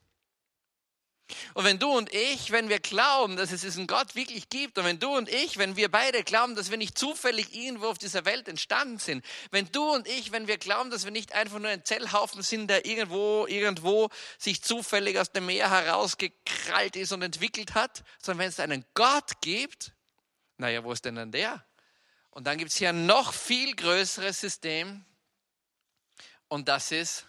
Und 1.54 1.64
wenn 1.64 1.78
du 1.78 1.90
und 1.90 2.12
ich, 2.14 2.52
wenn 2.52 2.68
wir 2.68 2.78
glauben, 2.78 3.37
dass 3.37 3.50
es 3.50 3.62
diesen 3.62 3.87
Gott 3.88 4.14
wirklich 4.14 4.49
gibt, 4.49 4.78
und 4.78 4.85
wenn 4.85 5.00
du 5.00 5.16
und 5.16 5.28
ich, 5.28 5.59
wenn 5.59 5.75
wir 5.75 5.90
beide 5.90 6.23
glauben, 6.23 6.54
dass 6.54 6.71
wir 6.71 6.78
nicht 6.78 6.97
zufällig 6.97 7.52
irgendwo 7.54 7.88
auf 7.88 7.99
dieser 7.99 8.25
Welt 8.25 8.47
entstanden 8.49 8.99
sind, 8.99 9.25
wenn 9.50 9.71
du 9.73 9.92
und 9.92 10.06
ich, 10.06 10.30
wenn 10.30 10.47
wir 10.47 10.56
glauben, 10.59 10.90
dass 10.90 11.04
wir 11.04 11.11
nicht 11.11 11.33
einfach 11.33 11.59
nur 11.59 11.71
ein 11.71 11.85
Zellhaufen 11.85 12.42
sind, 12.42 12.68
der 12.68 12.87
irgendwo, 12.87 13.47
irgendwo 13.49 14.09
sich 14.38 14.62
zufällig 14.62 15.18
aus 15.18 15.33
dem 15.33 15.47
Meer 15.47 15.71
herausgekrallt 15.71 16.95
ist 16.95 17.11
und 17.12 17.23
entwickelt 17.23 17.75
hat, 17.75 18.04
sondern 18.23 18.45
wenn 18.45 18.49
es 18.50 18.61
einen 18.61 18.85
Gott 18.95 19.40
gibt, 19.40 19.92
naja, 20.59 20.85
wo 20.85 20.92
ist 20.92 21.04
denn 21.04 21.16
dann 21.16 21.33
der? 21.33 21.64
Und 22.30 22.47
dann 22.47 22.59
gibt 22.59 22.71
es 22.71 22.76
hier 22.76 22.90
ein 22.90 23.06
noch 23.06 23.33
viel 23.33 23.75
größeres 23.75 24.40
System 24.40 25.04
und 26.49 26.68
das 26.68 26.92
ist 26.92 27.26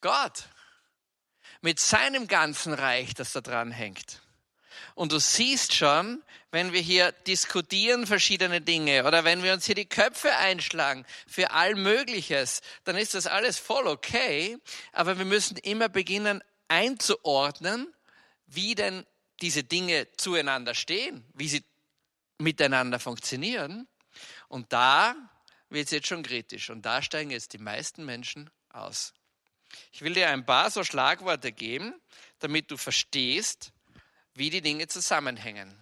Gott 0.00 0.48
mit 1.62 1.80
seinem 1.80 2.26
ganzen 2.28 2.74
Reich, 2.74 3.14
das 3.14 3.32
da 3.32 3.40
dran 3.40 3.70
hängt. 3.70 4.20
Und 4.94 5.12
du 5.12 5.18
siehst 5.18 5.74
schon, 5.74 6.22
wenn 6.50 6.72
wir 6.72 6.80
hier 6.80 7.12
diskutieren 7.12 8.06
verschiedene 8.06 8.60
Dinge 8.60 9.06
oder 9.06 9.24
wenn 9.24 9.42
wir 9.42 9.54
uns 9.54 9.64
hier 9.64 9.74
die 9.74 9.88
Köpfe 9.88 10.36
einschlagen 10.36 11.06
für 11.26 11.52
all 11.52 11.74
Mögliches, 11.74 12.60
dann 12.84 12.96
ist 12.96 13.14
das 13.14 13.26
alles 13.26 13.58
voll 13.58 13.86
okay. 13.86 14.58
Aber 14.92 15.18
wir 15.18 15.24
müssen 15.24 15.56
immer 15.56 15.88
beginnen 15.88 16.42
einzuordnen, 16.68 17.92
wie 18.46 18.74
denn 18.74 19.06
diese 19.40 19.64
Dinge 19.64 20.08
zueinander 20.16 20.74
stehen, 20.74 21.24
wie 21.32 21.48
sie 21.48 21.64
miteinander 22.38 22.98
funktionieren. 22.98 23.88
Und 24.48 24.72
da 24.72 25.14
wird 25.70 25.86
es 25.86 25.90
jetzt 25.90 26.08
schon 26.08 26.22
kritisch 26.22 26.68
und 26.68 26.82
da 26.82 27.00
steigen 27.02 27.30
jetzt 27.30 27.54
die 27.54 27.58
meisten 27.58 28.04
Menschen 28.04 28.50
aus. 28.68 29.14
Ich 29.92 30.02
will 30.02 30.14
dir 30.14 30.28
ein 30.28 30.46
paar 30.46 30.70
so 30.70 30.84
Schlagworte 30.84 31.52
geben, 31.52 31.94
damit 32.38 32.70
du 32.70 32.76
verstehst, 32.76 33.72
wie 34.34 34.50
die 34.50 34.62
Dinge 34.62 34.88
zusammenhängen. 34.88 35.76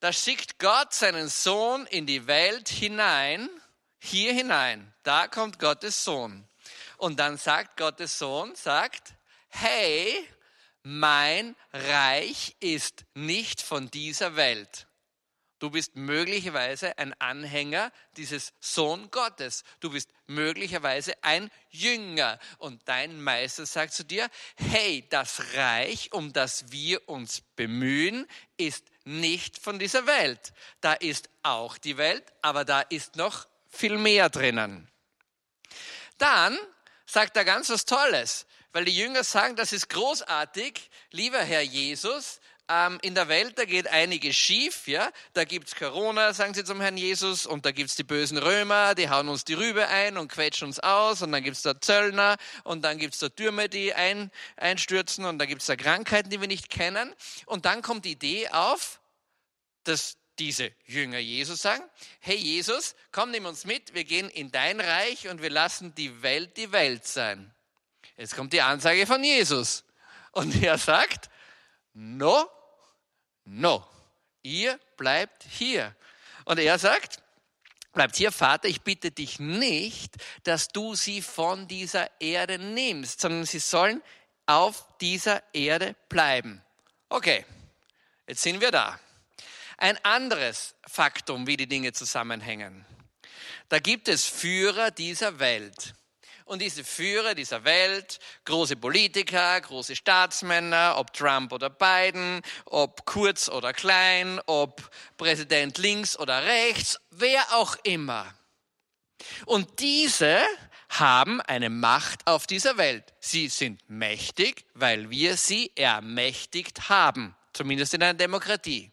Da 0.00 0.12
schickt 0.12 0.58
Gott 0.58 0.94
seinen 0.94 1.28
Sohn 1.28 1.86
in 1.86 2.06
die 2.06 2.26
Welt 2.26 2.68
hinein, 2.68 3.50
hier 3.98 4.32
hinein. 4.32 4.92
Da 5.02 5.28
kommt 5.28 5.58
Gottes 5.58 6.04
Sohn. 6.04 6.46
Und 6.96 7.18
dann 7.18 7.36
sagt 7.36 7.76
Gottes 7.76 8.18
Sohn, 8.18 8.54
sagt, 8.54 9.14
hey, 9.48 10.26
mein 10.82 11.54
Reich 11.72 12.56
ist 12.60 13.04
nicht 13.14 13.60
von 13.60 13.90
dieser 13.90 14.36
Welt. 14.36 14.86
Du 15.60 15.68
bist 15.68 15.94
möglicherweise 15.94 16.96
ein 16.98 17.12
Anhänger 17.20 17.92
dieses 18.16 18.54
Sohn 18.60 19.10
Gottes. 19.10 19.62
Du 19.78 19.90
bist 19.90 20.10
möglicherweise 20.26 21.12
ein 21.22 21.50
Jünger. 21.68 22.38
Und 22.56 22.80
dein 22.88 23.22
Meister 23.22 23.66
sagt 23.66 23.92
zu 23.92 24.02
dir, 24.02 24.28
hey, 24.56 25.06
das 25.10 25.54
Reich, 25.54 26.12
um 26.12 26.32
das 26.32 26.72
wir 26.72 27.06
uns 27.10 27.42
bemühen, 27.56 28.26
ist 28.56 28.86
nicht 29.04 29.58
von 29.58 29.78
dieser 29.78 30.06
Welt. 30.06 30.54
Da 30.80 30.94
ist 30.94 31.28
auch 31.42 31.76
die 31.76 31.98
Welt, 31.98 32.24
aber 32.40 32.64
da 32.64 32.80
ist 32.80 33.16
noch 33.16 33.46
viel 33.68 33.98
mehr 33.98 34.30
drinnen. 34.30 34.90
Dann 36.16 36.58
sagt 37.04 37.36
er 37.36 37.44
ganz 37.44 37.68
was 37.68 37.84
Tolles, 37.84 38.46
weil 38.72 38.86
die 38.86 38.96
Jünger 38.96 39.24
sagen, 39.24 39.56
das 39.56 39.72
ist 39.72 39.90
großartig, 39.90 40.90
lieber 41.10 41.40
Herr 41.40 41.62
Jesus, 41.62 42.40
ähm, 42.70 42.98
in 43.02 43.16
der 43.16 43.28
Welt, 43.28 43.58
da 43.58 43.64
geht 43.64 43.88
einiges 43.88 44.36
schief, 44.36 44.86
ja. 44.86 45.10
Da 45.32 45.44
gibt's 45.44 45.74
Corona, 45.74 46.32
sagen 46.32 46.54
sie 46.54 46.62
zum 46.62 46.80
Herrn 46.80 46.96
Jesus, 46.96 47.44
und 47.44 47.66
da 47.66 47.72
gibt's 47.72 47.96
die 47.96 48.04
bösen 48.04 48.38
Römer, 48.38 48.94
die 48.94 49.10
hauen 49.10 49.28
uns 49.28 49.44
die 49.44 49.54
Rübe 49.54 49.88
ein 49.88 50.16
und 50.16 50.28
quetschen 50.28 50.68
uns 50.68 50.78
aus, 50.78 51.22
und 51.22 51.32
dann 51.32 51.42
gibt's 51.42 51.62
da 51.62 51.80
Zöllner, 51.80 52.36
und 52.62 52.82
dann 52.82 52.98
gibt's 52.98 53.18
da 53.18 53.28
Türme, 53.28 53.68
die 53.68 53.92
ein, 53.92 54.30
einstürzen, 54.56 55.24
und 55.24 55.38
dann 55.38 55.48
gibt's 55.48 55.66
da 55.66 55.74
Krankheiten, 55.74 56.30
die 56.30 56.40
wir 56.40 56.46
nicht 56.46 56.70
kennen. 56.70 57.12
Und 57.46 57.64
dann 57.64 57.82
kommt 57.82 58.04
die 58.04 58.12
Idee 58.12 58.48
auf, 58.50 59.00
dass 59.82 60.16
diese 60.38 60.72
Jünger 60.86 61.18
Jesus 61.18 61.60
sagen, 61.60 61.82
hey 62.20 62.36
Jesus, 62.36 62.94
komm, 63.10 63.32
nimm 63.32 63.46
uns 63.46 63.64
mit, 63.64 63.94
wir 63.94 64.04
gehen 64.04 64.30
in 64.30 64.50
dein 64.52 64.80
Reich 64.80 65.28
und 65.28 65.42
wir 65.42 65.50
lassen 65.50 65.94
die 65.96 66.22
Welt 66.22 66.56
die 66.56 66.72
Welt 66.72 67.06
sein. 67.06 67.52
Jetzt 68.16 68.36
kommt 68.36 68.52
die 68.52 68.62
Ansage 68.62 69.06
von 69.06 69.24
Jesus. 69.24 69.84
Und 70.32 70.62
er 70.62 70.78
sagt, 70.78 71.28
no, 71.92 72.48
no, 73.44 73.86
ihr 74.42 74.78
bleibt 74.96 75.44
hier. 75.44 75.94
Und 76.44 76.58
er 76.58 76.78
sagt, 76.78 77.18
bleibt 77.92 78.16
hier, 78.16 78.32
Vater, 78.32 78.68
ich 78.68 78.82
bitte 78.82 79.10
dich 79.10 79.38
nicht, 79.38 80.14
dass 80.44 80.68
du 80.68 80.94
sie 80.94 81.22
von 81.22 81.68
dieser 81.68 82.10
Erde 82.20 82.58
nimmst, 82.58 83.20
sondern 83.20 83.46
sie 83.46 83.58
sollen 83.58 84.02
auf 84.46 84.86
dieser 85.00 85.42
Erde 85.52 85.94
bleiben. 86.08 86.62
Okay, 87.08 87.44
jetzt 88.26 88.42
sind 88.42 88.60
wir 88.60 88.70
da. 88.70 88.98
Ein 89.76 90.02
anderes 90.04 90.74
Faktum, 90.86 91.46
wie 91.46 91.56
die 91.56 91.66
Dinge 91.66 91.92
zusammenhängen. 91.92 92.84
Da 93.68 93.78
gibt 93.78 94.08
es 94.08 94.26
Führer 94.26 94.90
dieser 94.90 95.38
Welt. 95.38 95.94
Und 96.50 96.60
diese 96.62 96.82
Führer 96.82 97.36
dieser 97.36 97.62
Welt, 97.62 98.18
große 98.44 98.74
Politiker, 98.74 99.60
große 99.60 99.94
Staatsmänner, 99.94 100.94
ob 100.96 101.12
Trump 101.12 101.52
oder 101.52 101.70
Biden, 101.70 102.42
ob 102.64 103.06
kurz 103.06 103.48
oder 103.48 103.72
klein, 103.72 104.40
ob 104.46 104.90
Präsident 105.16 105.78
links 105.78 106.18
oder 106.18 106.42
rechts, 106.42 106.98
wer 107.12 107.40
auch 107.52 107.76
immer. 107.84 108.34
Und 109.46 109.78
diese 109.78 110.40
haben 110.88 111.40
eine 111.42 111.70
Macht 111.70 112.26
auf 112.26 112.48
dieser 112.48 112.76
Welt. 112.78 113.14
Sie 113.20 113.46
sind 113.46 113.88
mächtig, 113.88 114.66
weil 114.74 115.08
wir 115.08 115.36
sie 115.36 115.70
ermächtigt 115.76 116.88
haben, 116.88 117.36
zumindest 117.52 117.94
in 117.94 118.02
einer 118.02 118.14
Demokratie. 118.14 118.90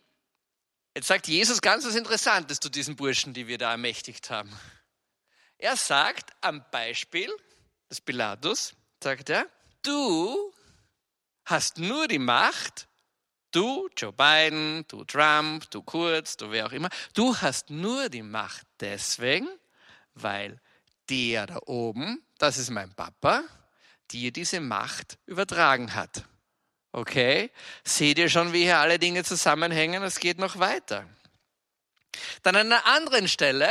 Jetzt 0.96 1.08
sagt 1.08 1.28
Jesus 1.28 1.62
ganz 1.62 1.88
was 1.88 1.96
Interessantes 1.96 2.60
zu 2.60 2.70
diesen 2.70 2.96
Burschen, 2.96 3.34
die 3.34 3.48
wir 3.48 3.58
da 3.58 3.72
ermächtigt 3.72 4.30
haben. 4.30 4.56
Er 5.58 5.76
sagt 5.76 6.34
am 6.42 6.64
Beispiel 6.70 7.32
des 7.90 8.02
Pilatus, 8.02 8.74
sagt 9.02 9.30
er, 9.30 9.48
du 9.82 10.54
hast 11.46 11.78
nur 11.78 12.08
die 12.08 12.20
Macht, 12.20 12.88
du, 13.52 13.90
Joe 13.96 14.12
Biden, 14.12 14.86
du 14.88 15.04
Trump, 15.06 15.70
du 15.72 15.82
Kurz, 15.82 16.38
du 16.38 16.52
wer 16.52 16.68
auch 16.68 16.72
immer, 16.72 16.90
du 17.14 17.36
hast 17.38 17.70
nur 17.70 18.10
die 18.10 18.24
Macht 18.24 18.66
deswegen, 18.80 19.48
weil 20.14 20.60
der 21.10 21.48
da 21.48 21.60
oben, 21.66 22.24
das 22.38 22.58
ist 22.58 22.70
mein 22.70 22.94
Papa, 22.94 23.44
dir 24.12 24.32
diese 24.32 24.60
Macht 24.60 25.18
übertragen 25.26 25.94
hat. 25.94 26.24
Okay? 26.92 27.52
Seht 27.84 28.18
ihr 28.18 28.30
schon, 28.30 28.54
wie 28.54 28.64
hier 28.64 28.80
alle 28.80 29.00
Dinge 29.00 29.24
zusammenhängen? 29.24 30.04
Es 30.04 30.20
geht 30.20 30.40
noch 30.40 30.60
weiter. 30.60 31.08
Dann 32.44 32.56
an 32.56 32.72
einer 32.72 32.86
anderen 32.86 33.28
Stelle 33.28 33.70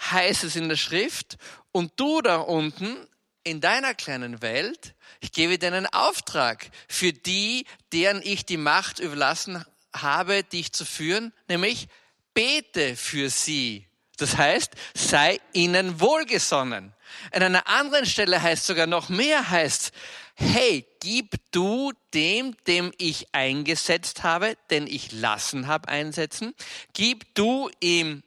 heißt 0.00 0.44
es 0.44 0.56
in 0.56 0.68
der 0.68 0.76
Schrift, 0.76 1.36
und 1.76 1.92
du 1.96 2.22
da 2.22 2.36
unten 2.36 2.96
in 3.44 3.60
deiner 3.60 3.92
kleinen 3.92 4.40
Welt, 4.40 4.94
ich 5.20 5.30
gebe 5.30 5.58
dir 5.58 5.66
einen 5.66 5.84
Auftrag 5.84 6.70
für 6.88 7.12
die, 7.12 7.66
deren 7.92 8.22
ich 8.24 8.46
die 8.46 8.56
Macht 8.56 8.98
überlassen 8.98 9.62
habe, 9.94 10.42
dich 10.42 10.72
zu 10.72 10.86
führen, 10.86 11.34
nämlich 11.48 11.88
bete 12.32 12.96
für 12.96 13.28
sie. 13.28 13.86
Das 14.16 14.38
heißt, 14.38 14.72
sei 14.94 15.38
ihnen 15.52 16.00
wohlgesonnen. 16.00 16.94
An 17.32 17.42
einer 17.42 17.68
anderen 17.68 18.06
Stelle 18.06 18.40
heißt 18.40 18.64
sogar 18.64 18.86
noch 18.86 19.10
mehr, 19.10 19.50
heißt, 19.50 19.92
hey, 20.34 20.86
gib 21.00 21.34
du 21.52 21.92
dem, 22.14 22.56
dem 22.66 22.90
ich 22.96 23.34
eingesetzt 23.34 24.22
habe, 24.22 24.56
den 24.70 24.86
ich 24.86 25.12
lassen 25.12 25.66
habe 25.66 25.88
einsetzen, 25.88 26.54
gib 26.94 27.34
du 27.34 27.68
ihm 27.80 28.22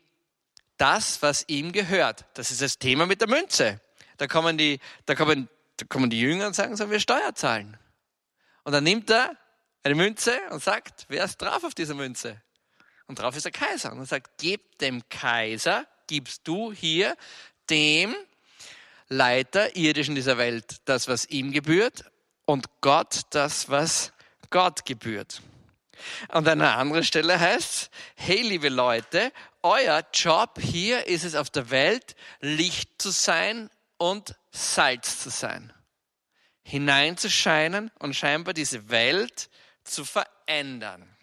das, 0.80 1.22
was 1.22 1.46
ihm 1.48 1.72
gehört. 1.72 2.26
Das 2.34 2.50
ist 2.50 2.62
das 2.62 2.80
Thema 2.80 3.06
mit 3.06 3.22
der 3.22 3.30
Münze. 3.30 3.80
Da 4.18 4.28
kommen 4.28 4.58
die, 4.58 4.80
da 5.06 5.14
kommen, 5.14 5.48
da 5.78 5.86
kommen 5.86 6.10
die 6.10 6.20
Jünger 6.20 6.48
und 6.48 6.56
sagen, 6.56 6.76
sollen 6.76 6.90
wir 6.90 7.00
Steuer 7.00 7.36
zahlen? 7.36 7.78
Und 8.64 8.74
dann 8.74 8.84
nimmt 8.84 9.10
er 9.10 9.36
eine 9.84 9.96
Münze 9.96 10.38
und 10.50 10.64
sagt, 10.64 11.06
wer 11.10 11.24
ist 11.24 11.38
drauf 11.38 11.64
auf 11.64 11.74
dieser 11.74 11.94
Münze? 11.94 12.42
Und 13.08 13.20
drauf 13.20 13.36
ist 13.36 13.46
der 13.46 13.52
Kaiser. 13.52 13.92
Und 13.92 14.00
er 14.00 14.06
sagt, 14.06 14.38
gib 14.38 14.78
dem 14.80 15.08
Kaiser, 15.10 15.86
gibst 16.08 16.48
du 16.48 16.72
hier 16.72 17.16
dem 17.70 18.16
Leiter 19.08 19.76
irdischen 19.76 20.16
dieser 20.16 20.38
Welt 20.38 20.78
das, 20.86 21.08
was 21.08 21.26
ihm 21.26 21.52
gebührt 21.52 22.06
und 22.46 22.68
Gott 22.82 23.22
das, 23.32 23.70
was 23.70 24.12
Gott 24.50 24.86
gebührt. 24.86 25.42
Und 26.30 26.48
an 26.48 26.62
einer 26.62 26.78
anderen 26.78 27.04
Stelle 27.04 27.40
heißt 27.40 27.72
es, 27.72 27.90
hey 28.16 28.42
liebe 28.42 28.70
Leute, 28.70 29.32
euer 29.62 30.04
Job 30.14 30.60
hier 30.60 31.08
ist 31.08 31.24
es 31.24 31.36
auf 31.36 31.50
der 31.50 31.70
Welt, 31.70 32.16
Licht 32.40 33.02
zu 33.02 33.10
sein 33.10 33.70
und 33.98 34.36
Salz 34.52 35.20
zu 35.20 35.30
sein. 35.30 35.74
Hineinzuscheinen 36.64 37.92
und 38.00 38.16
scheinbar 38.16 38.54
diese 38.54 38.90
Welt 38.90 39.50
zu 39.84 40.06
verändern. 40.06 41.16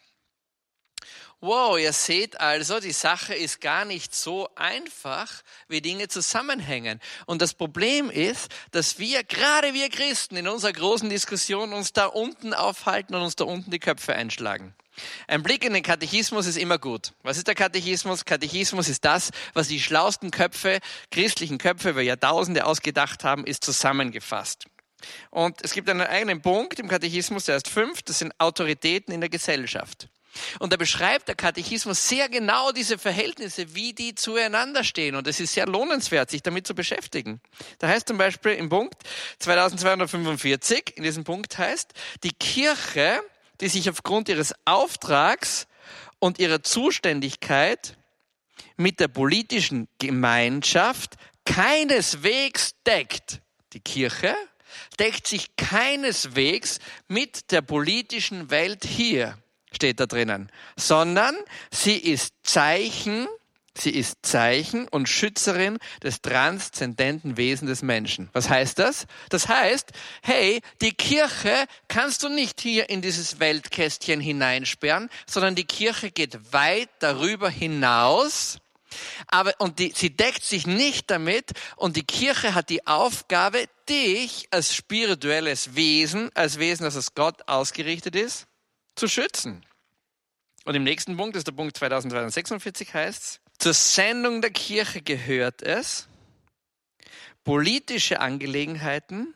Wow, 1.40 1.78
ihr 1.78 1.92
seht 1.92 2.40
also, 2.40 2.80
die 2.80 2.92
Sache 2.92 3.34
ist 3.34 3.60
gar 3.60 3.84
nicht 3.84 4.14
so 4.14 4.48
einfach, 4.54 5.42
wie 5.68 5.82
Dinge 5.82 6.08
zusammenhängen. 6.08 6.98
Und 7.26 7.42
das 7.42 7.52
Problem 7.52 8.08
ist, 8.08 8.48
dass 8.70 8.98
wir, 8.98 9.22
gerade 9.22 9.74
wir 9.74 9.90
Christen, 9.90 10.36
in 10.36 10.48
unserer 10.48 10.72
großen 10.72 11.10
Diskussion 11.10 11.74
uns 11.74 11.92
da 11.92 12.06
unten 12.06 12.54
aufhalten 12.54 13.14
und 13.14 13.20
uns 13.20 13.36
da 13.36 13.44
unten 13.44 13.70
die 13.70 13.78
Köpfe 13.78 14.14
einschlagen. 14.14 14.74
Ein 15.28 15.42
Blick 15.42 15.62
in 15.62 15.74
den 15.74 15.82
Katechismus 15.82 16.46
ist 16.46 16.56
immer 16.56 16.78
gut. 16.78 17.12
Was 17.22 17.36
ist 17.36 17.46
der 17.46 17.54
Katechismus? 17.54 18.24
Katechismus 18.24 18.88
ist 18.88 19.04
das, 19.04 19.30
was 19.52 19.68
die 19.68 19.80
schlausten 19.80 20.30
Köpfe, 20.30 20.78
christlichen 21.10 21.58
Köpfe 21.58 21.90
über 21.90 22.00
Jahrtausende 22.00 22.64
ausgedacht 22.64 23.24
haben, 23.24 23.44
ist 23.44 23.62
zusammengefasst. 23.62 24.64
Und 25.30 25.62
es 25.62 25.74
gibt 25.74 25.90
einen 25.90 26.00
eigenen 26.00 26.40
Punkt 26.40 26.78
im 26.78 26.88
Katechismus, 26.88 27.44
der 27.44 27.56
ist 27.56 27.68
fünf, 27.68 28.02
das 28.02 28.20
sind 28.20 28.32
Autoritäten 28.38 29.12
in 29.12 29.20
der 29.20 29.28
Gesellschaft. 29.28 30.08
Und 30.58 30.72
da 30.72 30.76
beschreibt 30.76 31.28
der 31.28 31.34
Katechismus 31.34 32.08
sehr 32.08 32.28
genau 32.28 32.72
diese 32.72 32.98
Verhältnisse, 32.98 33.74
wie 33.74 33.92
die 33.92 34.14
zueinander 34.14 34.84
stehen. 34.84 35.14
Und 35.16 35.26
es 35.26 35.40
ist 35.40 35.54
sehr 35.54 35.66
lohnenswert, 35.66 36.30
sich 36.30 36.42
damit 36.42 36.66
zu 36.66 36.74
beschäftigen. 36.74 37.40
Da 37.78 37.88
heißt 37.88 38.08
zum 38.08 38.18
Beispiel 38.18 38.52
im 38.52 38.68
Punkt 38.68 39.02
2245, 39.38 40.96
in 40.96 41.02
diesem 41.02 41.24
Punkt 41.24 41.58
heißt, 41.58 41.92
die 42.22 42.32
Kirche, 42.32 43.20
die 43.60 43.68
sich 43.68 43.88
aufgrund 43.88 44.28
ihres 44.28 44.54
Auftrags 44.64 45.66
und 46.18 46.38
ihrer 46.38 46.62
Zuständigkeit 46.62 47.96
mit 48.76 49.00
der 49.00 49.08
politischen 49.08 49.88
Gemeinschaft 49.98 51.14
keineswegs 51.44 52.74
deckt. 52.86 53.40
Die 53.72 53.80
Kirche 53.80 54.34
deckt 54.98 55.26
sich 55.26 55.56
keineswegs 55.56 56.78
mit 57.08 57.50
der 57.52 57.62
politischen 57.62 58.50
Welt 58.50 58.84
hier 58.84 59.38
steht 59.76 60.00
da 60.00 60.06
drinnen, 60.06 60.50
sondern 60.76 61.36
sie 61.70 61.96
ist 61.96 62.34
Zeichen, 62.42 63.28
sie 63.78 63.90
ist 63.90 64.18
Zeichen 64.22 64.88
und 64.88 65.08
Schützerin 65.08 65.78
des 66.02 66.22
transzendenten 66.22 67.36
Wesens 67.36 67.68
des 67.68 67.82
Menschen. 67.82 68.28
Was 68.32 68.48
heißt 68.48 68.78
das? 68.78 69.06
Das 69.28 69.48
heißt, 69.48 69.92
hey, 70.22 70.60
die 70.80 70.92
Kirche 70.92 71.66
kannst 71.88 72.22
du 72.22 72.28
nicht 72.28 72.60
hier 72.60 72.90
in 72.90 73.02
dieses 73.02 73.38
Weltkästchen 73.38 74.20
hineinsperren, 74.20 75.08
sondern 75.26 75.54
die 75.54 75.64
Kirche 75.64 76.10
geht 76.10 76.52
weit 76.52 76.88
darüber 76.98 77.50
hinaus. 77.50 78.58
Aber, 79.26 79.52
und 79.58 79.78
die, 79.78 79.92
sie 79.94 80.16
deckt 80.16 80.42
sich 80.42 80.66
nicht 80.66 81.10
damit 81.10 81.50
und 81.76 81.96
die 81.96 82.04
Kirche 82.04 82.54
hat 82.54 82.70
die 82.70 82.86
Aufgabe, 82.86 83.66
dich 83.88 84.48
als 84.50 84.74
spirituelles 84.74 85.74
Wesen, 85.74 86.30
als 86.34 86.58
Wesen, 86.58 86.84
das 86.84 86.96
aus 86.96 87.14
Gott 87.14 87.48
ausgerichtet 87.48 88.16
ist, 88.16 88.46
zu 88.94 89.08
schützen. 89.08 89.65
Und 90.66 90.74
im 90.74 90.82
nächsten 90.82 91.16
Punkt, 91.16 91.36
das 91.36 91.42
ist 91.42 91.46
der 91.46 91.52
Punkt 91.52 91.76
2246, 91.76 92.92
heißt 92.92 93.22
es, 93.22 93.40
zur 93.58 93.72
Sendung 93.72 94.42
der 94.42 94.50
Kirche 94.50 95.00
gehört 95.00 95.62
es, 95.62 96.08
politische 97.44 98.18
Angelegenheiten 98.18 99.32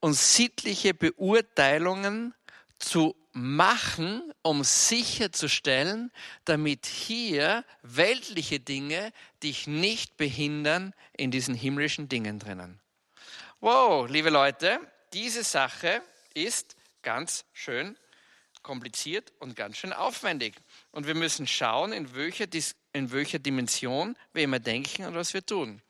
und 0.00 0.12
sittliche 0.12 0.92
Beurteilungen 0.92 2.34
zu 2.78 3.16
machen, 3.32 4.34
um 4.42 4.64
sicherzustellen, 4.64 6.12
damit 6.44 6.84
hier 6.84 7.64
weltliche 7.80 8.60
Dinge 8.60 9.12
dich 9.42 9.66
nicht 9.66 10.18
behindern 10.18 10.92
in 11.16 11.30
diesen 11.30 11.54
himmlischen 11.54 12.10
Dingen 12.10 12.38
drinnen. 12.38 12.80
Wow, 13.60 14.10
liebe 14.10 14.28
Leute, 14.28 14.78
diese 15.14 15.42
Sache 15.42 16.02
ist 16.34 16.76
ganz 17.00 17.46
schön 17.54 17.96
kompliziert 18.66 19.32
und 19.38 19.54
ganz 19.54 19.78
schön 19.78 19.92
aufwendig. 19.92 20.56
Und 20.90 21.06
wir 21.06 21.14
müssen 21.14 21.46
schauen, 21.46 21.92
in 21.92 22.14
welcher, 22.14 22.46
in 22.92 23.12
welcher 23.12 23.38
Dimension 23.38 24.16
wir 24.32 24.44
immer 24.44 24.60
denken 24.60 25.04
und 25.04 25.14
was 25.14 25.34
wir 25.34 25.44
tun. 25.44 25.82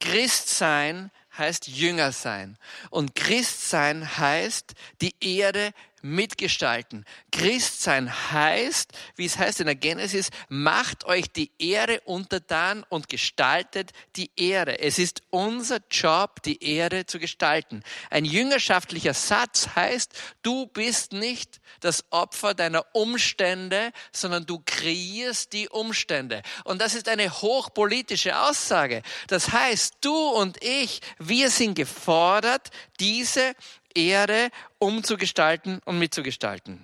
Christsein 0.00 1.10
heißt 1.36 1.66
Jünger 1.66 2.12
sein. 2.12 2.58
Und 2.90 3.14
Christsein 3.14 4.18
heißt 4.18 4.74
die 5.00 5.14
Erde 5.20 5.72
mitgestalten. 6.04 7.06
Christsein 7.32 8.12
heißt, 8.30 8.92
wie 9.16 9.24
es 9.24 9.38
heißt 9.38 9.60
in 9.60 9.66
der 9.66 9.74
Genesis, 9.74 10.28
macht 10.48 11.04
euch 11.06 11.32
die 11.32 11.50
Erde 11.58 12.00
untertan 12.04 12.84
und 12.90 13.08
gestaltet 13.08 13.92
die 14.14 14.30
Erde. 14.36 14.78
Es 14.78 14.98
ist 14.98 15.22
unser 15.30 15.78
Job, 15.90 16.42
die 16.42 16.62
Erde 16.62 17.06
zu 17.06 17.18
gestalten. 17.18 17.82
Ein 18.10 18.26
jüngerschaftlicher 18.26 19.14
Satz 19.14 19.68
heißt, 19.74 20.12
du 20.42 20.66
bist 20.66 21.12
nicht 21.12 21.60
das 21.80 22.04
Opfer 22.10 22.52
deiner 22.52 22.84
Umstände, 22.92 23.90
sondern 24.12 24.44
du 24.44 24.62
kreierst 24.64 25.54
die 25.54 25.70
Umstände. 25.70 26.42
Und 26.64 26.82
das 26.82 26.94
ist 26.94 27.08
eine 27.08 27.30
hochpolitische 27.30 28.38
Aussage. 28.38 29.02
Das 29.28 29.52
heißt, 29.52 29.94
du 30.02 30.14
und 30.14 30.62
ich, 30.62 31.00
wir 31.18 31.48
sind 31.48 31.74
gefordert, 31.74 32.70
diese 33.00 33.54
Erde 33.94 34.50
umzugestalten 34.78 35.80
und 35.84 35.98
mitzugestalten. 35.98 36.80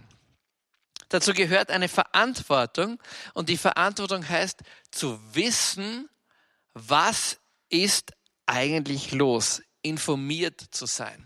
Dazu 1.09 1.35
gehört 1.35 1.70
eine 1.70 1.88
Verantwortung 1.88 3.03
und 3.35 3.49
die 3.49 3.57
Verantwortung 3.57 4.29
heißt 4.29 4.61
zu 4.92 5.18
wissen, 5.35 6.09
was 6.73 7.40
ist 7.68 8.12
eigentlich 8.46 9.12
los, 9.12 9.61
informiert 9.83 10.61
zu 10.70 10.87
sein. 10.87 11.25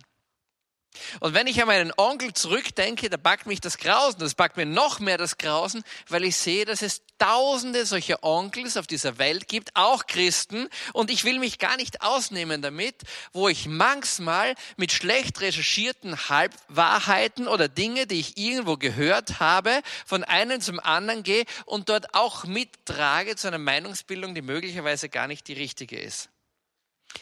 Und 1.21 1.35
wenn 1.35 1.47
ich 1.47 1.61
an 1.61 1.69
meinen 1.69 1.93
Onkel 1.97 2.33
zurückdenke, 2.33 3.11
da 3.11 3.17
packt 3.17 3.47
mich 3.47 3.61
das 3.61 3.79
Grausen, 3.79 4.21
das 4.21 4.35
packt 4.35 4.57
mir 4.57 4.67
noch 4.67 5.01
mehr 5.01 5.19
das 5.19 5.39
Grausen, 5.39 5.83
weil 6.09 6.25
ich 6.25 6.37
sehe, 6.37 6.65
dass 6.65 6.83
es 6.83 7.03
tausende 7.19 7.87
solcher 7.87 8.23
Onkels 8.23 8.77
auf 8.77 8.87
dieser 8.87 9.19
Welt 9.19 9.49
gibt, 9.49 9.71
auch 9.75 10.07
Christen, 10.07 10.69
und 10.93 11.11
ich 11.11 11.25
will 11.25 11.39
mich 11.39 11.59
gar 11.59 11.77
nicht 11.77 12.03
ausnehmen 12.03 12.63
damit, 12.63 13.03
wo 13.33 13.49
ich 13.49 13.67
manchmal 13.67 14.55
mit 14.77 14.93
schlecht 14.93 15.41
recherchierten 15.41 16.29
Halbwahrheiten 16.29 17.49
oder 17.49 17.69
Dinge, 17.69 18.07
die 18.07 18.21
ich 18.21 18.37
irgendwo 18.37 18.77
gehört 18.77 19.41
habe, 19.41 19.81
von 20.07 20.25
einem 20.25 20.61
zum 20.61 20.81
anderen 20.81 21.23
gehe 21.23 21.45
und 21.67 21.89
dort 21.89 22.15
auch 22.15 22.45
mittrage 22.45 23.37
zu 23.37 23.49
einer 23.49 23.59
Meinungsbildung, 23.59 24.35
die 24.35 24.43
möglicherweise 24.43 25.09
gar 25.09 25.27
nicht 25.27 25.49
die 25.49 25.55
richtige 25.55 25.99
ist. 25.99 26.31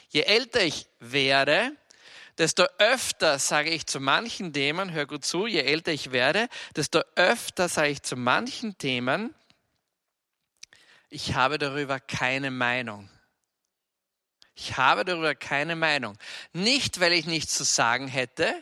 Je 0.08 0.22
älter 0.22 0.62
ich 0.62 0.86
werde, 1.00 1.72
desto 2.38 2.64
öfter 2.78 3.38
sage 3.38 3.70
ich 3.70 3.86
zu 3.86 4.00
manchen 4.00 4.52
Themen, 4.52 4.92
hör 4.92 5.06
gut 5.06 5.24
zu, 5.24 5.46
je 5.46 5.60
älter 5.60 5.92
ich 5.92 6.12
werde, 6.12 6.48
desto 6.76 7.00
öfter 7.14 7.68
sage 7.68 7.90
ich 7.90 8.02
zu 8.02 8.16
manchen 8.16 8.76
Themen, 8.78 9.34
ich 11.08 11.34
habe 11.34 11.58
darüber 11.58 12.00
keine 12.00 12.50
Meinung. 12.50 13.10
Ich 14.54 14.76
habe 14.76 15.06
darüber 15.06 15.34
keine 15.34 15.76
Meinung. 15.76 16.18
Nicht, 16.52 17.00
weil 17.00 17.14
ich 17.14 17.24
nichts 17.24 17.54
zu 17.54 17.64
sagen 17.64 18.06
hätte, 18.06 18.54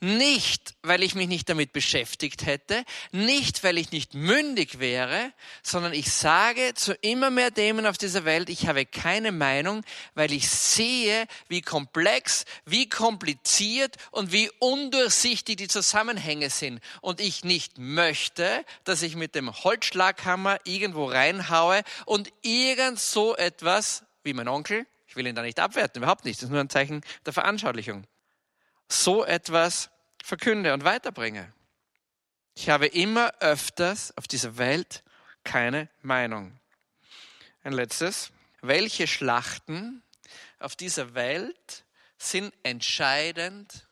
nicht, 0.00 0.74
weil 0.82 1.02
ich 1.02 1.14
mich 1.14 1.28
nicht 1.28 1.50
damit 1.50 1.74
beschäftigt 1.74 2.46
hätte, 2.46 2.82
nicht, 3.12 3.62
weil 3.62 3.76
ich 3.76 3.92
nicht 3.92 4.14
mündig 4.14 4.78
wäre, 4.78 5.32
sondern 5.62 5.92
ich 5.92 6.10
sage 6.10 6.72
zu 6.74 6.94
immer 6.94 7.28
mehr 7.28 7.52
Themen 7.52 7.84
auf 7.84 7.98
dieser 7.98 8.24
Welt, 8.24 8.48
ich 8.48 8.68
habe 8.68 8.86
keine 8.86 9.32
Meinung, 9.32 9.84
weil 10.14 10.32
ich 10.32 10.48
sehe, 10.48 11.26
wie 11.48 11.60
komplex, 11.60 12.46
wie 12.64 12.88
kompliziert 12.88 13.96
und 14.12 14.32
wie 14.32 14.50
undurchsichtig 14.60 15.56
die 15.56 15.68
Zusammenhänge 15.68 16.48
sind. 16.48 16.80
Und 17.02 17.20
ich 17.20 17.44
nicht 17.44 17.76
möchte, 17.76 18.64
dass 18.84 19.02
ich 19.02 19.14
mit 19.14 19.34
dem 19.34 19.52
Holzschlaghammer 19.52 20.58
irgendwo 20.64 21.04
reinhaue 21.04 21.82
und 22.06 22.32
irgend 22.40 22.98
so 22.98 23.36
etwas, 23.36 24.04
wie 24.22 24.32
mein 24.32 24.48
Onkel, 24.48 24.86
ich 25.14 25.16
will 25.16 25.28
ihn 25.28 25.36
da 25.36 25.42
nicht 25.42 25.60
abwerten, 25.60 26.02
überhaupt 26.02 26.24
nicht. 26.24 26.40
Das 26.40 26.46
ist 26.46 26.50
nur 26.50 26.58
ein 26.58 26.68
Zeichen 26.68 27.00
der 27.24 27.32
Veranschaulichung. 27.32 28.04
So 28.88 29.24
etwas 29.24 29.90
verkünde 30.24 30.74
und 30.74 30.82
weiterbringe. 30.82 31.52
Ich 32.56 32.68
habe 32.68 32.86
immer 32.86 33.32
öfters 33.38 34.12
auf 34.18 34.26
dieser 34.26 34.58
Welt 34.58 35.04
keine 35.44 35.88
Meinung. 36.02 36.58
Ein 37.62 37.74
letztes. 37.74 38.32
Welche 38.60 39.06
Schlachten 39.06 40.02
auf 40.58 40.74
dieser 40.74 41.14
Welt 41.14 41.84
sind 42.18 42.52
entscheidend, 42.64 43.86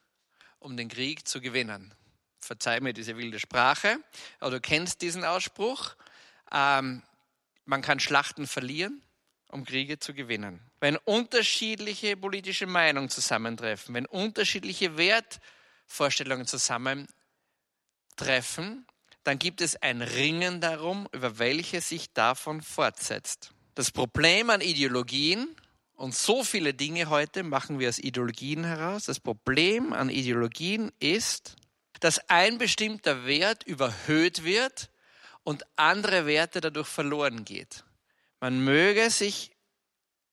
um 0.58 0.76
den 0.76 0.88
Krieg 0.88 1.28
zu 1.28 1.40
gewinnen? 1.40 1.94
Verzeih 2.40 2.80
mir 2.80 2.94
diese 2.94 3.16
wilde 3.16 3.38
Sprache, 3.38 3.96
aber 4.40 4.50
du 4.50 4.60
kennst 4.60 5.02
diesen 5.02 5.22
Ausspruch. 5.22 5.94
Ähm, 6.50 7.04
man 7.64 7.80
kann 7.80 8.00
Schlachten 8.00 8.48
verlieren, 8.48 9.00
um 9.52 9.64
Kriege 9.64 9.98
zu 9.98 10.14
gewinnen. 10.14 10.60
Wenn 10.80 10.96
unterschiedliche 10.96 12.16
politische 12.16 12.66
Meinungen 12.66 13.10
zusammentreffen, 13.10 13.94
wenn 13.94 14.06
unterschiedliche 14.06 14.96
Wertvorstellungen 14.96 16.46
zusammentreffen, 16.46 18.86
dann 19.24 19.38
gibt 19.38 19.60
es 19.60 19.80
ein 19.80 20.02
Ringen 20.02 20.60
darum, 20.60 21.06
über 21.12 21.38
welche 21.38 21.80
sich 21.80 22.12
davon 22.12 22.62
fortsetzt. 22.62 23.52
Das 23.74 23.90
Problem 23.90 24.50
an 24.50 24.60
Ideologien, 24.60 25.54
und 25.94 26.14
so 26.14 26.42
viele 26.42 26.74
Dinge 26.74 27.10
heute 27.10 27.44
machen 27.44 27.78
wir 27.78 27.88
aus 27.88 27.98
Ideologien 27.98 28.64
heraus, 28.64 29.04
das 29.04 29.20
Problem 29.20 29.92
an 29.92 30.10
Ideologien 30.10 30.90
ist, 30.98 31.54
dass 32.00 32.28
ein 32.28 32.58
bestimmter 32.58 33.26
Wert 33.26 33.62
überhöht 33.62 34.42
wird 34.42 34.90
und 35.44 35.64
andere 35.76 36.26
Werte 36.26 36.60
dadurch 36.60 36.88
verloren 36.88 37.44
geht. 37.44 37.84
Man 38.42 38.64
möge 38.64 39.08
sich 39.08 39.52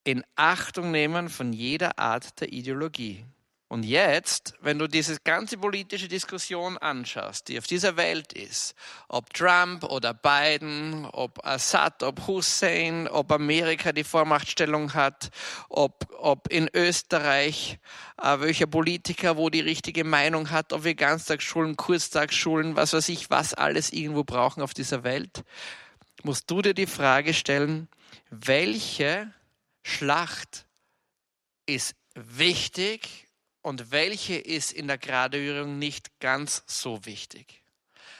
in 0.03 0.23
Achtung 0.35 0.89
nehmen 0.89 1.29
von 1.29 1.53
jeder 1.53 1.99
Art 1.99 2.41
der 2.41 2.51
Ideologie. 2.51 3.23
Und 3.67 3.83
jetzt, 3.83 4.55
wenn 4.61 4.79
du 4.79 4.87
diese 4.87 5.19
ganze 5.23 5.59
politische 5.59 6.07
Diskussion 6.07 6.79
anschaust, 6.79 7.49
die 7.49 7.59
auf 7.59 7.67
dieser 7.67 7.97
Welt 7.97 8.33
ist, 8.33 8.73
ob 9.09 9.31
Trump 9.35 9.83
oder 9.83 10.15
Biden, 10.15 11.05
ob 11.05 11.45
Assad, 11.45 12.01
ob 12.01 12.25
Hussein, 12.25 13.07
ob 13.07 13.31
Amerika 13.31 13.91
die 13.91 14.03
Vormachtstellung 14.03 14.95
hat, 14.95 15.29
ob, 15.69 16.07
ob 16.17 16.51
in 16.51 16.67
Österreich 16.73 17.77
äh, 18.19 18.39
welcher 18.39 18.65
Politiker 18.65 19.37
wo 19.37 19.51
die 19.51 19.59
richtige 19.59 20.03
Meinung 20.03 20.49
hat, 20.49 20.73
ob 20.73 20.83
wir 20.83 20.95
Ganztagsschulen, 20.95 21.77
Kurztagsschulen, 21.77 22.75
was 22.75 22.93
weiß 22.93 23.07
ich, 23.09 23.29
was 23.29 23.53
alles 23.53 23.93
irgendwo 23.93 24.23
brauchen 24.23 24.63
auf 24.63 24.73
dieser 24.73 25.03
Welt, 25.03 25.43
musst 26.23 26.49
du 26.49 26.63
dir 26.63 26.73
die 26.73 26.87
Frage 26.87 27.35
stellen, 27.35 27.87
welche 28.29 29.33
Schlacht 29.83 30.65
ist 31.65 31.95
wichtig 32.15 33.27
und 33.61 33.91
welche 33.91 34.35
ist 34.35 34.71
in 34.71 34.87
der 34.87 34.97
Graduierung 34.97 35.79
nicht 35.79 36.19
ganz 36.19 36.63
so 36.65 37.05
wichtig. 37.05 37.61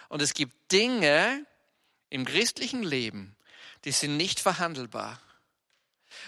Und 0.10 0.22
es 0.22 0.34
gibt 0.34 0.72
Dinge 0.72 1.46
im 2.10 2.26
christlichen 2.26 2.84
Leben, 2.84 3.36
die 3.86 3.92
sind 3.92 4.18
nicht 4.18 4.40
verhandelbar. 4.40 5.22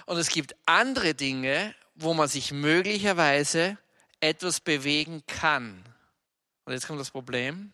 Und 0.05 0.17
es 0.17 0.29
gibt 0.29 0.55
andere 0.65 1.13
Dinge, 1.13 1.75
wo 1.95 2.13
man 2.13 2.27
sich 2.27 2.51
möglicherweise 2.51 3.77
etwas 4.19 4.59
bewegen 4.59 5.23
kann. 5.25 5.83
Und 6.65 6.73
jetzt 6.73 6.87
kommt 6.87 6.99
das 6.99 7.11
Problem. 7.11 7.73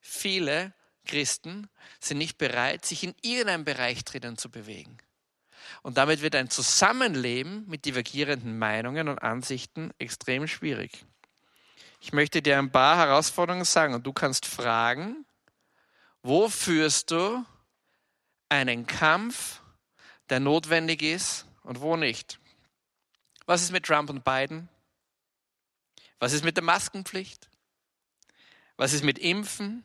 Viele 0.00 0.72
Christen 1.06 1.68
sind 2.00 2.18
nicht 2.18 2.38
bereit, 2.38 2.84
sich 2.84 3.02
in 3.02 3.14
irgendeinem 3.22 3.64
Bereich 3.64 4.04
drinnen 4.04 4.38
zu 4.38 4.50
bewegen. 4.50 4.98
Und 5.82 5.96
damit 5.96 6.22
wird 6.22 6.34
ein 6.34 6.50
Zusammenleben 6.50 7.64
mit 7.68 7.84
divergierenden 7.84 8.58
Meinungen 8.58 9.08
und 9.08 9.18
Ansichten 9.18 9.90
extrem 9.98 10.46
schwierig. 10.46 11.04
Ich 12.00 12.12
möchte 12.12 12.42
dir 12.42 12.58
ein 12.58 12.70
paar 12.70 12.96
Herausforderungen 12.96 13.64
sagen 13.64 13.94
und 13.94 14.06
du 14.06 14.12
kannst 14.12 14.46
fragen, 14.46 15.24
wo 16.22 16.48
führst 16.48 17.10
du 17.10 17.44
einen 18.48 18.86
Kampf, 18.86 19.60
der 20.30 20.40
notwendig 20.40 21.02
ist 21.02 21.46
und 21.62 21.80
wo 21.80 21.96
nicht? 21.96 22.38
Was 23.46 23.62
ist 23.62 23.72
mit 23.72 23.86
Trump 23.86 24.10
und 24.10 24.24
Biden? 24.24 24.68
Was 26.18 26.32
ist 26.32 26.44
mit 26.44 26.56
der 26.56 26.64
Maskenpflicht? 26.64 27.48
Was 28.76 28.92
ist 28.92 29.04
mit 29.04 29.18
Impfen? 29.18 29.84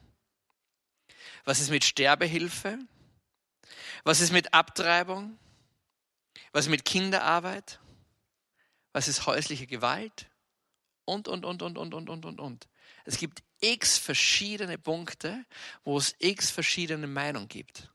Was 1.46 1.60
ist 1.60 1.70
mit 1.70 1.84
Sterbehilfe? 1.84 2.80
Was 4.04 4.22
ist 4.22 4.32
mit 4.32 4.54
Abtreibung? 4.54 5.38
Was 6.52 6.66
ist 6.66 6.72
mit 6.72 6.86
Kinderarbeit? 6.86 7.80
Was 8.92 9.08
ist 9.08 9.26
häusliche 9.26 9.68
Gewalt? 9.68 10.30
Und, 11.06 11.28
und, 11.28 11.46
und, 11.46 11.62
und, 11.62 11.78
und, 11.78 11.94
und, 11.94 12.10
und, 12.10 12.26
und, 12.26 12.40
und. 12.40 12.68
Es 13.06 13.18
gibt 13.18 13.44
x 13.60 13.98
verschiedene 13.98 14.78
Punkte, 14.78 15.46
wo 15.84 15.98
es 15.98 16.16
x 16.20 16.50
verschiedene 16.50 17.08
Meinungen 17.08 17.48
gibt. 17.48 17.90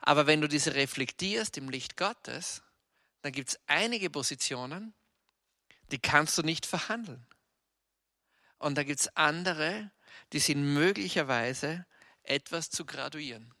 Aber 0.00 0.26
wenn 0.26 0.40
du 0.40 0.48
diese 0.48 0.74
reflektierst 0.74 1.56
im 1.58 1.68
Licht 1.68 1.96
Gottes, 1.96 2.62
dann 3.22 3.32
gibt 3.32 3.50
es 3.50 3.60
einige 3.66 4.10
Positionen, 4.10 4.94
die 5.90 5.98
kannst 5.98 6.38
du 6.38 6.42
nicht 6.42 6.66
verhandeln. 6.66 7.26
Und 8.58 8.76
da 8.76 8.82
gibt 8.82 9.00
es 9.00 9.16
andere, 9.16 9.90
die 10.32 10.38
sind 10.38 10.74
möglicherweise 10.74 11.86
etwas 12.22 12.70
zu 12.70 12.84
graduieren. 12.84 13.54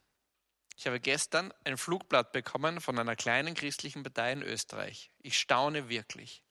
Ich 0.78 0.86
habe 0.86 1.00
gestern 1.00 1.52
ein 1.64 1.76
Flugblatt 1.76 2.30
bekommen 2.30 2.80
von 2.80 2.96
einer 3.00 3.16
kleinen 3.16 3.54
christlichen 3.54 4.04
Partei 4.04 4.30
in 4.30 4.42
Österreich. 4.42 5.10
Ich 5.18 5.36
staune 5.36 5.88
wirklich. 5.88 6.44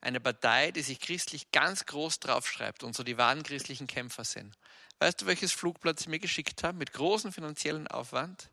Eine 0.00 0.18
Partei, 0.18 0.72
die 0.72 0.82
sich 0.82 0.98
christlich 0.98 1.52
ganz 1.52 1.86
groß 1.86 2.18
draufschreibt 2.18 2.82
und 2.82 2.96
so 2.96 3.04
die 3.04 3.18
wahren 3.18 3.44
christlichen 3.44 3.86
Kämpfer 3.86 4.24
sind. 4.24 4.58
Weißt 4.98 5.22
du, 5.22 5.26
welches 5.26 5.52
Flugblatt 5.52 6.00
sie 6.00 6.10
mir 6.10 6.18
geschickt 6.18 6.64
haben? 6.64 6.78
Mit 6.78 6.92
großem 6.92 7.32
finanziellen 7.32 7.86
Aufwand. 7.86 8.50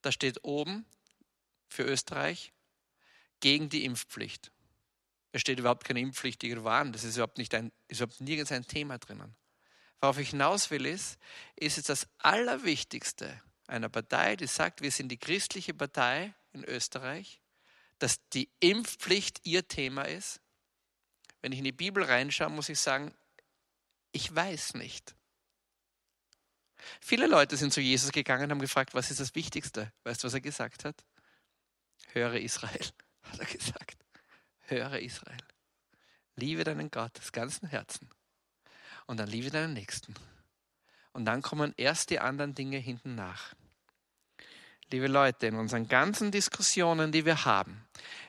Da 0.00 0.10
steht 0.10 0.42
oben 0.42 0.86
für 1.68 1.82
Österreich 1.82 2.54
gegen 3.40 3.68
die 3.68 3.84
Impfpflicht. 3.84 4.52
Es 5.32 5.42
steht 5.42 5.58
überhaupt 5.58 5.84
keine 5.84 6.00
Impfpflicht 6.00 6.42
irgendwo 6.44 6.70
an. 6.70 6.94
Das 6.94 7.04
ist 7.04 7.16
überhaupt 7.16 7.36
nicht 7.36 7.54
ein, 7.54 7.72
ist 7.88 8.00
überhaupt 8.00 8.22
nirgends 8.22 8.52
ein 8.52 8.66
Thema 8.66 8.96
drinnen. 8.96 9.36
Worauf 10.00 10.16
ich 10.16 10.30
hinaus 10.30 10.70
will, 10.70 10.86
ist, 10.86 11.18
ist 11.56 11.76
es 11.76 11.84
das 11.84 12.08
Allerwichtigste, 12.16 13.38
einer 13.70 13.88
Partei, 13.88 14.36
die 14.36 14.46
sagt, 14.46 14.82
wir 14.82 14.90
sind 14.90 15.08
die 15.08 15.18
christliche 15.18 15.72
Partei 15.74 16.34
in 16.52 16.64
Österreich, 16.64 17.40
dass 17.98 18.20
die 18.30 18.50
Impfpflicht 18.60 19.40
ihr 19.44 19.66
Thema 19.66 20.02
ist. 20.02 20.40
Wenn 21.40 21.52
ich 21.52 21.58
in 21.58 21.64
die 21.64 21.72
Bibel 21.72 22.02
reinschaue, 22.02 22.50
muss 22.50 22.68
ich 22.68 22.78
sagen, 22.78 23.14
ich 24.12 24.34
weiß 24.34 24.74
nicht. 24.74 25.14
Viele 27.00 27.26
Leute 27.26 27.56
sind 27.56 27.72
zu 27.72 27.80
Jesus 27.80 28.12
gegangen 28.12 28.44
und 28.44 28.50
haben 28.50 28.60
gefragt, 28.60 28.94
was 28.94 29.10
ist 29.10 29.20
das 29.20 29.34
Wichtigste? 29.34 29.92
Weißt 30.04 30.22
du, 30.22 30.26
was 30.26 30.34
er 30.34 30.40
gesagt 30.40 30.84
hat? 30.84 31.04
Höre 32.12 32.40
Israel, 32.40 32.86
hat 33.22 33.38
er 33.38 33.46
gesagt. 33.46 34.04
Höre 34.60 34.98
Israel. 34.98 35.38
Liebe 36.36 36.64
deinen 36.64 36.90
Gott 36.90 37.18
aus 37.20 37.32
ganzem 37.32 37.68
Herzen. 37.68 38.08
Und 39.06 39.18
dann 39.18 39.28
liebe 39.28 39.50
deinen 39.50 39.74
Nächsten. 39.74 40.14
Und 41.12 41.24
dann 41.24 41.42
kommen 41.42 41.74
erst 41.76 42.10
die 42.10 42.20
anderen 42.20 42.54
Dinge 42.54 42.78
hinten 42.78 43.14
nach. 43.14 43.54
Liebe 44.92 45.06
Leute, 45.06 45.46
in 45.46 45.54
unseren 45.54 45.86
ganzen 45.86 46.32
Diskussionen, 46.32 47.12
die 47.12 47.24
wir 47.24 47.44
haben, 47.44 47.84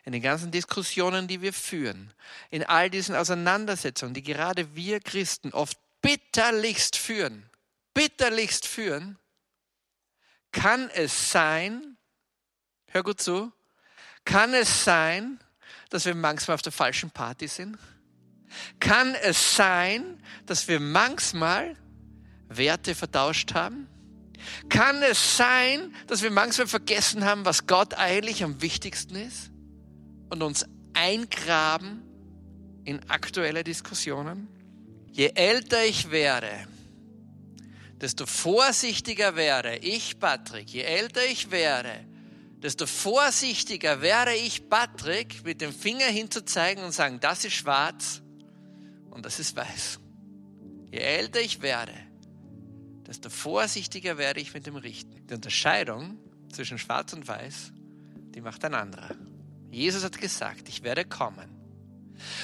in 0.06 0.12
den 0.12 0.22
ganzen 0.22 0.52
Diskussionen, 0.52 1.28
die 1.28 1.42
wir 1.42 1.54
führen, 1.54 2.14
in 2.52 2.64
all 2.64 2.92
diesen 2.92 3.16
Auseinandersetzungen, 3.16 4.14
die 4.14 4.22
gerade 4.22 4.76
wir 4.76 5.00
Christen 5.00 5.54
oft 5.54 5.78
bitterlichst 6.04 6.98
führen, 6.98 7.50
bitterlichst 7.96 8.68
führen, 8.68 9.18
kann 10.52 10.90
es 10.92 11.32
sein, 11.32 11.98
hör 12.88 13.02
gut 13.02 13.22
zu, 13.22 13.52
kann 14.24 14.54
es 14.54 14.84
sein, 14.84 15.40
dass 15.90 16.06
wir 16.06 16.14
manchmal 16.14 16.56
auf 16.56 16.62
der 16.62 16.72
falschen 16.72 17.10
Party 17.10 17.48
sind? 17.48 17.78
Kann 18.80 19.16
es 19.16 19.56
sein, 19.56 20.22
dass 20.46 20.68
wir 20.68 20.80
manchmal 20.80 21.76
Werte 22.50 22.94
vertauscht 22.94 23.54
haben? 23.56 23.88
Kann 24.70 25.02
es 25.04 25.38
sein, 25.38 25.94
dass 26.08 26.22
wir 26.22 26.32
manchmal 26.32 26.68
vergessen 26.68 27.26
haben, 27.26 27.46
was 27.46 27.68
Gott 27.68 27.94
eigentlich 27.96 28.44
am 28.44 28.62
wichtigsten 28.62 29.16
ist 29.16 29.52
und 30.30 30.42
uns 30.44 30.66
eingraben 30.94 32.04
in 32.86 33.10
aktuelle 33.10 33.64
Diskussionen? 33.64 34.48
Je 35.12 35.32
älter 35.36 35.86
ich 35.86 36.12
werde, 36.12 36.52
desto 38.00 38.26
vorsichtiger 38.26 39.36
werde 39.36 39.78
ich, 39.78 40.20
Patrick, 40.20 40.70
je 40.70 40.82
älter 40.82 41.26
ich 41.26 41.52
werde, 41.52 42.06
desto 42.62 42.86
vorsichtiger 42.86 44.02
wäre 44.02 44.36
ich, 44.36 44.70
Patrick, 44.70 45.44
mit 45.44 45.62
dem 45.62 45.74
Finger 45.74 46.06
hinzuzeigen 46.06 46.84
und 46.84 46.92
sagen, 46.92 47.20
das 47.20 47.44
ist 47.44 47.54
schwarz 47.54 48.22
und 49.10 49.26
das 49.26 49.40
ist 49.40 49.56
weiß. 49.56 50.00
Je 50.92 51.00
älter 51.00 51.42
ich 51.42 51.62
werde, 51.62 51.94
desto 53.12 53.30
vorsichtiger 53.30 54.18
werde 54.18 54.40
ich 54.40 54.54
mit 54.54 54.66
dem 54.66 54.78
Richten. 54.78 55.28
Die 55.28 55.34
Unterscheidung 55.34 56.18
zwischen 56.50 56.78
schwarz 56.78 57.12
und 57.12 57.28
weiß, 57.28 57.74
die 58.34 58.40
macht 58.40 58.64
ein 58.64 58.74
anderer. 58.74 59.14
Jesus 59.70 60.06
hat 60.06 60.18
gesagt, 60.18 60.70
ich 60.70 60.82
werde 60.84 61.04
kommen. 61.04 61.50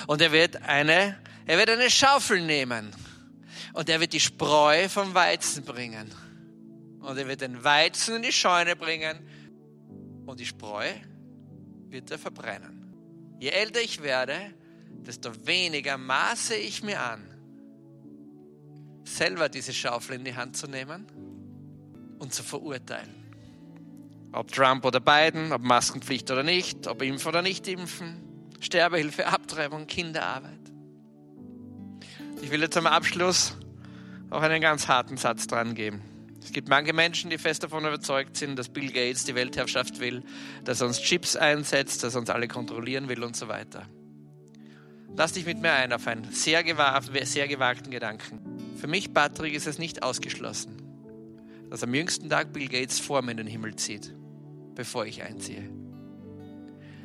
Und 0.08 0.21
er 0.21 0.34
wird 0.34 0.62
eine, 0.63 1.17
er 1.45 1.58
wird 1.58 1.69
eine 1.69 1.89
Schaufel 1.89 2.41
nehmen. 2.41 2.93
Und 3.71 3.88
er 3.88 4.01
wird 4.01 4.12
die 4.12 4.19
Spreu 4.19 4.89
vom 4.89 5.13
Weizen 5.13 5.63
bringen. 5.63 6.13
Und 6.99 7.17
er 7.17 7.30
wird 7.30 7.39
den 7.39 7.63
Weizen 7.63 8.17
in 8.17 8.23
die 8.23 8.34
Scheune 8.34 8.75
bringen 8.75 9.25
und 10.25 10.38
die 10.41 10.45
Spreu 10.45 10.91
wird 11.88 12.12
er 12.12 12.19
verbrennen. 12.19 12.93
Je 13.39 13.51
älter 13.51 13.80
ich 13.80 14.03
werde, 14.03 14.38
desto 14.89 15.32
weniger 15.47 15.97
maße 15.97 16.56
ich 16.56 16.84
mir 16.84 16.99
an, 16.99 17.37
selber 19.07 19.49
diese 19.49 19.73
Schaufel 19.73 20.15
in 20.15 20.25
die 20.25 20.35
Hand 20.35 20.57
zu 20.57 20.67
nehmen 20.67 21.05
und 22.19 22.33
zu 22.33 22.43
verurteilen. 22.43 23.15
Ob 24.33 24.51
Trump 24.51 24.85
oder 24.85 24.99
Biden, 24.99 25.51
ob 25.51 25.61
Maskenpflicht 25.61 26.29
oder 26.31 26.43
nicht, 26.43 26.87
ob 26.87 27.01
impfen 27.01 27.29
oder 27.29 27.41
nicht 27.41 27.67
impfen, 27.67 28.21
Sterbehilfe, 28.59 29.27
Abtreibung, 29.27 29.87
Kinderarbeit. 29.87 30.51
Ich 32.41 32.51
will 32.51 32.61
jetzt 32.61 32.77
am 32.77 32.87
Abschluss 32.87 33.55
auch 34.29 34.41
einen 34.41 34.61
ganz 34.61 34.87
harten 34.87 35.17
Satz 35.17 35.47
dran 35.47 35.73
geben. 35.73 36.01
Es 36.43 36.51
gibt 36.51 36.69
manche 36.69 36.93
Menschen, 36.93 37.29
die 37.29 37.37
fest 37.37 37.63
davon 37.63 37.85
überzeugt 37.85 38.37
sind, 38.37 38.57
dass 38.57 38.69
Bill 38.69 38.91
Gates 38.91 39.25
die 39.25 39.35
Weltherrschaft 39.35 39.99
will, 39.99 40.23
dass 40.63 40.81
er 40.81 40.87
uns 40.87 41.01
Chips 41.01 41.35
einsetzt, 41.35 42.03
dass 42.03 42.15
er 42.15 42.21
uns 42.21 42.29
alle 42.29 42.47
kontrollieren 42.47 43.09
will 43.09 43.23
und 43.23 43.35
so 43.35 43.47
weiter. 43.47 43.85
Lass 45.15 45.33
dich 45.33 45.45
mit 45.45 45.61
mir 45.61 45.71
ein 45.71 45.91
auf 45.93 46.05
einen 46.07 46.31
sehr, 46.31 46.63
sehr 47.25 47.47
gewagten 47.47 47.91
Gedanken. 47.91 48.66
Für 48.77 48.87
mich, 48.87 49.13
Patrick, 49.13 49.53
ist 49.55 49.65
es 49.65 49.79
nicht 49.79 50.03
ausgeschlossen, 50.03 50.77
dass 51.69 51.83
am 51.83 51.93
jüngsten 51.93 52.29
Tag 52.29 52.53
Bill 52.53 52.67
Gates 52.67 52.99
vor 52.99 53.21
mir 53.23 53.31
in 53.31 53.37
den 53.37 53.47
Himmel 53.47 53.75
zieht, 53.75 54.13
bevor 54.75 55.05
ich 55.05 55.23
einziehe. 55.23 55.69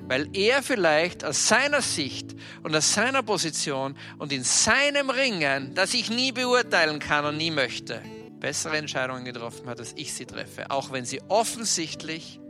Weil 0.06 0.28
er 0.37 0.62
vielleicht 0.62 1.24
aus 1.24 1.48
seiner 1.48 1.80
Sicht 1.80 2.35
und 2.62 2.76
aus 2.76 2.92
seiner 2.92 3.22
Position 3.22 3.96
und 4.18 4.32
in 4.32 4.44
seinem 4.44 5.11
Ringen, 5.11 5.74
das 5.74 5.94
ich 5.94 6.11
nie 6.11 6.32
beurteilen 6.32 6.98
kann 6.98 7.24
und 7.24 7.38
nie 7.38 7.50
möchte, 7.50 8.02
bessere 8.38 8.76
Entscheidungen 8.76 9.24
getroffen 9.24 9.68
hat, 9.68 9.78
als 9.78 9.94
ich 9.96 10.12
sie 10.12 10.26
treffe, 10.26 10.70
auch 10.70 10.92
wenn 10.92 11.04
sie 11.04 11.22
offensichtlich 11.28 12.40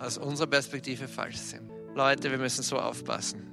aus 0.00 0.18
unserer 0.18 0.48
Perspektive 0.48 1.06
falsch 1.06 1.36
sind. 1.36 1.70
Leute, 1.94 2.30
wir 2.30 2.38
müssen 2.38 2.62
so 2.62 2.78
aufpassen. 2.78 3.47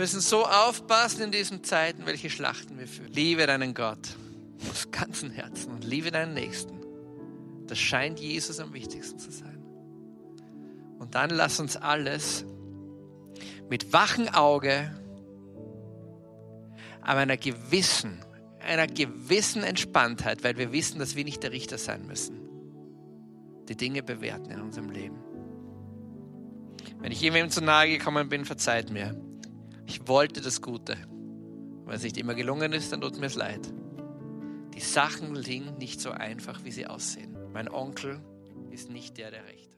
Wir 0.00 0.04
müssen 0.04 0.22
so 0.22 0.46
aufpassen 0.46 1.24
in 1.24 1.30
diesen 1.30 1.62
Zeiten, 1.62 2.06
welche 2.06 2.30
Schlachten 2.30 2.78
wir 2.78 2.88
führen. 2.88 3.12
Liebe 3.12 3.46
deinen 3.46 3.74
Gott 3.74 4.16
aus 4.70 4.90
ganzem 4.90 5.30
Herzen 5.30 5.72
und 5.72 5.84
liebe 5.84 6.10
deinen 6.10 6.32
Nächsten. 6.32 6.80
Das 7.66 7.78
scheint 7.78 8.18
Jesus 8.18 8.60
am 8.60 8.72
wichtigsten 8.72 9.18
zu 9.18 9.30
sein. 9.30 9.62
Und 10.98 11.14
dann 11.14 11.28
lass 11.28 11.60
uns 11.60 11.76
alles 11.76 12.46
mit 13.68 13.92
wachem 13.92 14.28
Auge, 14.30 14.90
aber 17.02 17.20
einer 17.20 17.36
gewissen 17.36 18.24
einer 18.58 18.86
gewissen 18.86 19.62
Entspanntheit, 19.62 20.42
weil 20.42 20.56
wir 20.56 20.72
wissen, 20.72 20.98
dass 20.98 21.14
wir 21.14 21.24
nicht 21.24 21.42
der 21.42 21.52
Richter 21.52 21.76
sein 21.76 22.06
müssen. 22.06 22.40
Die 23.68 23.76
Dinge 23.76 24.02
bewerten 24.02 24.50
in 24.50 24.62
unserem 24.62 24.88
Leben. 24.88 25.18
Wenn 27.00 27.12
ich 27.12 27.20
jemandem 27.20 27.50
zu 27.50 27.60
nahe 27.60 27.90
gekommen 27.90 28.30
bin, 28.30 28.46
verzeiht 28.46 28.88
mir. 28.88 29.14
Ich 29.90 30.06
wollte 30.06 30.40
das 30.40 30.62
Gute. 30.62 30.96
Wenn 31.84 31.96
es 31.96 32.04
nicht 32.04 32.16
immer 32.16 32.36
gelungen 32.36 32.72
ist, 32.72 32.92
dann 32.92 33.00
tut 33.00 33.18
mir 33.18 33.26
es 33.26 33.34
leid. 33.34 33.72
Die 34.72 34.80
Sachen 34.80 35.34
liegen 35.34 35.78
nicht 35.78 36.00
so 36.00 36.12
einfach, 36.12 36.62
wie 36.62 36.70
sie 36.70 36.86
aussehen. 36.86 37.36
Mein 37.52 37.68
Onkel 37.68 38.20
ist 38.70 38.88
nicht 38.88 39.18
der, 39.18 39.32
der 39.32 39.44
recht 39.46 39.69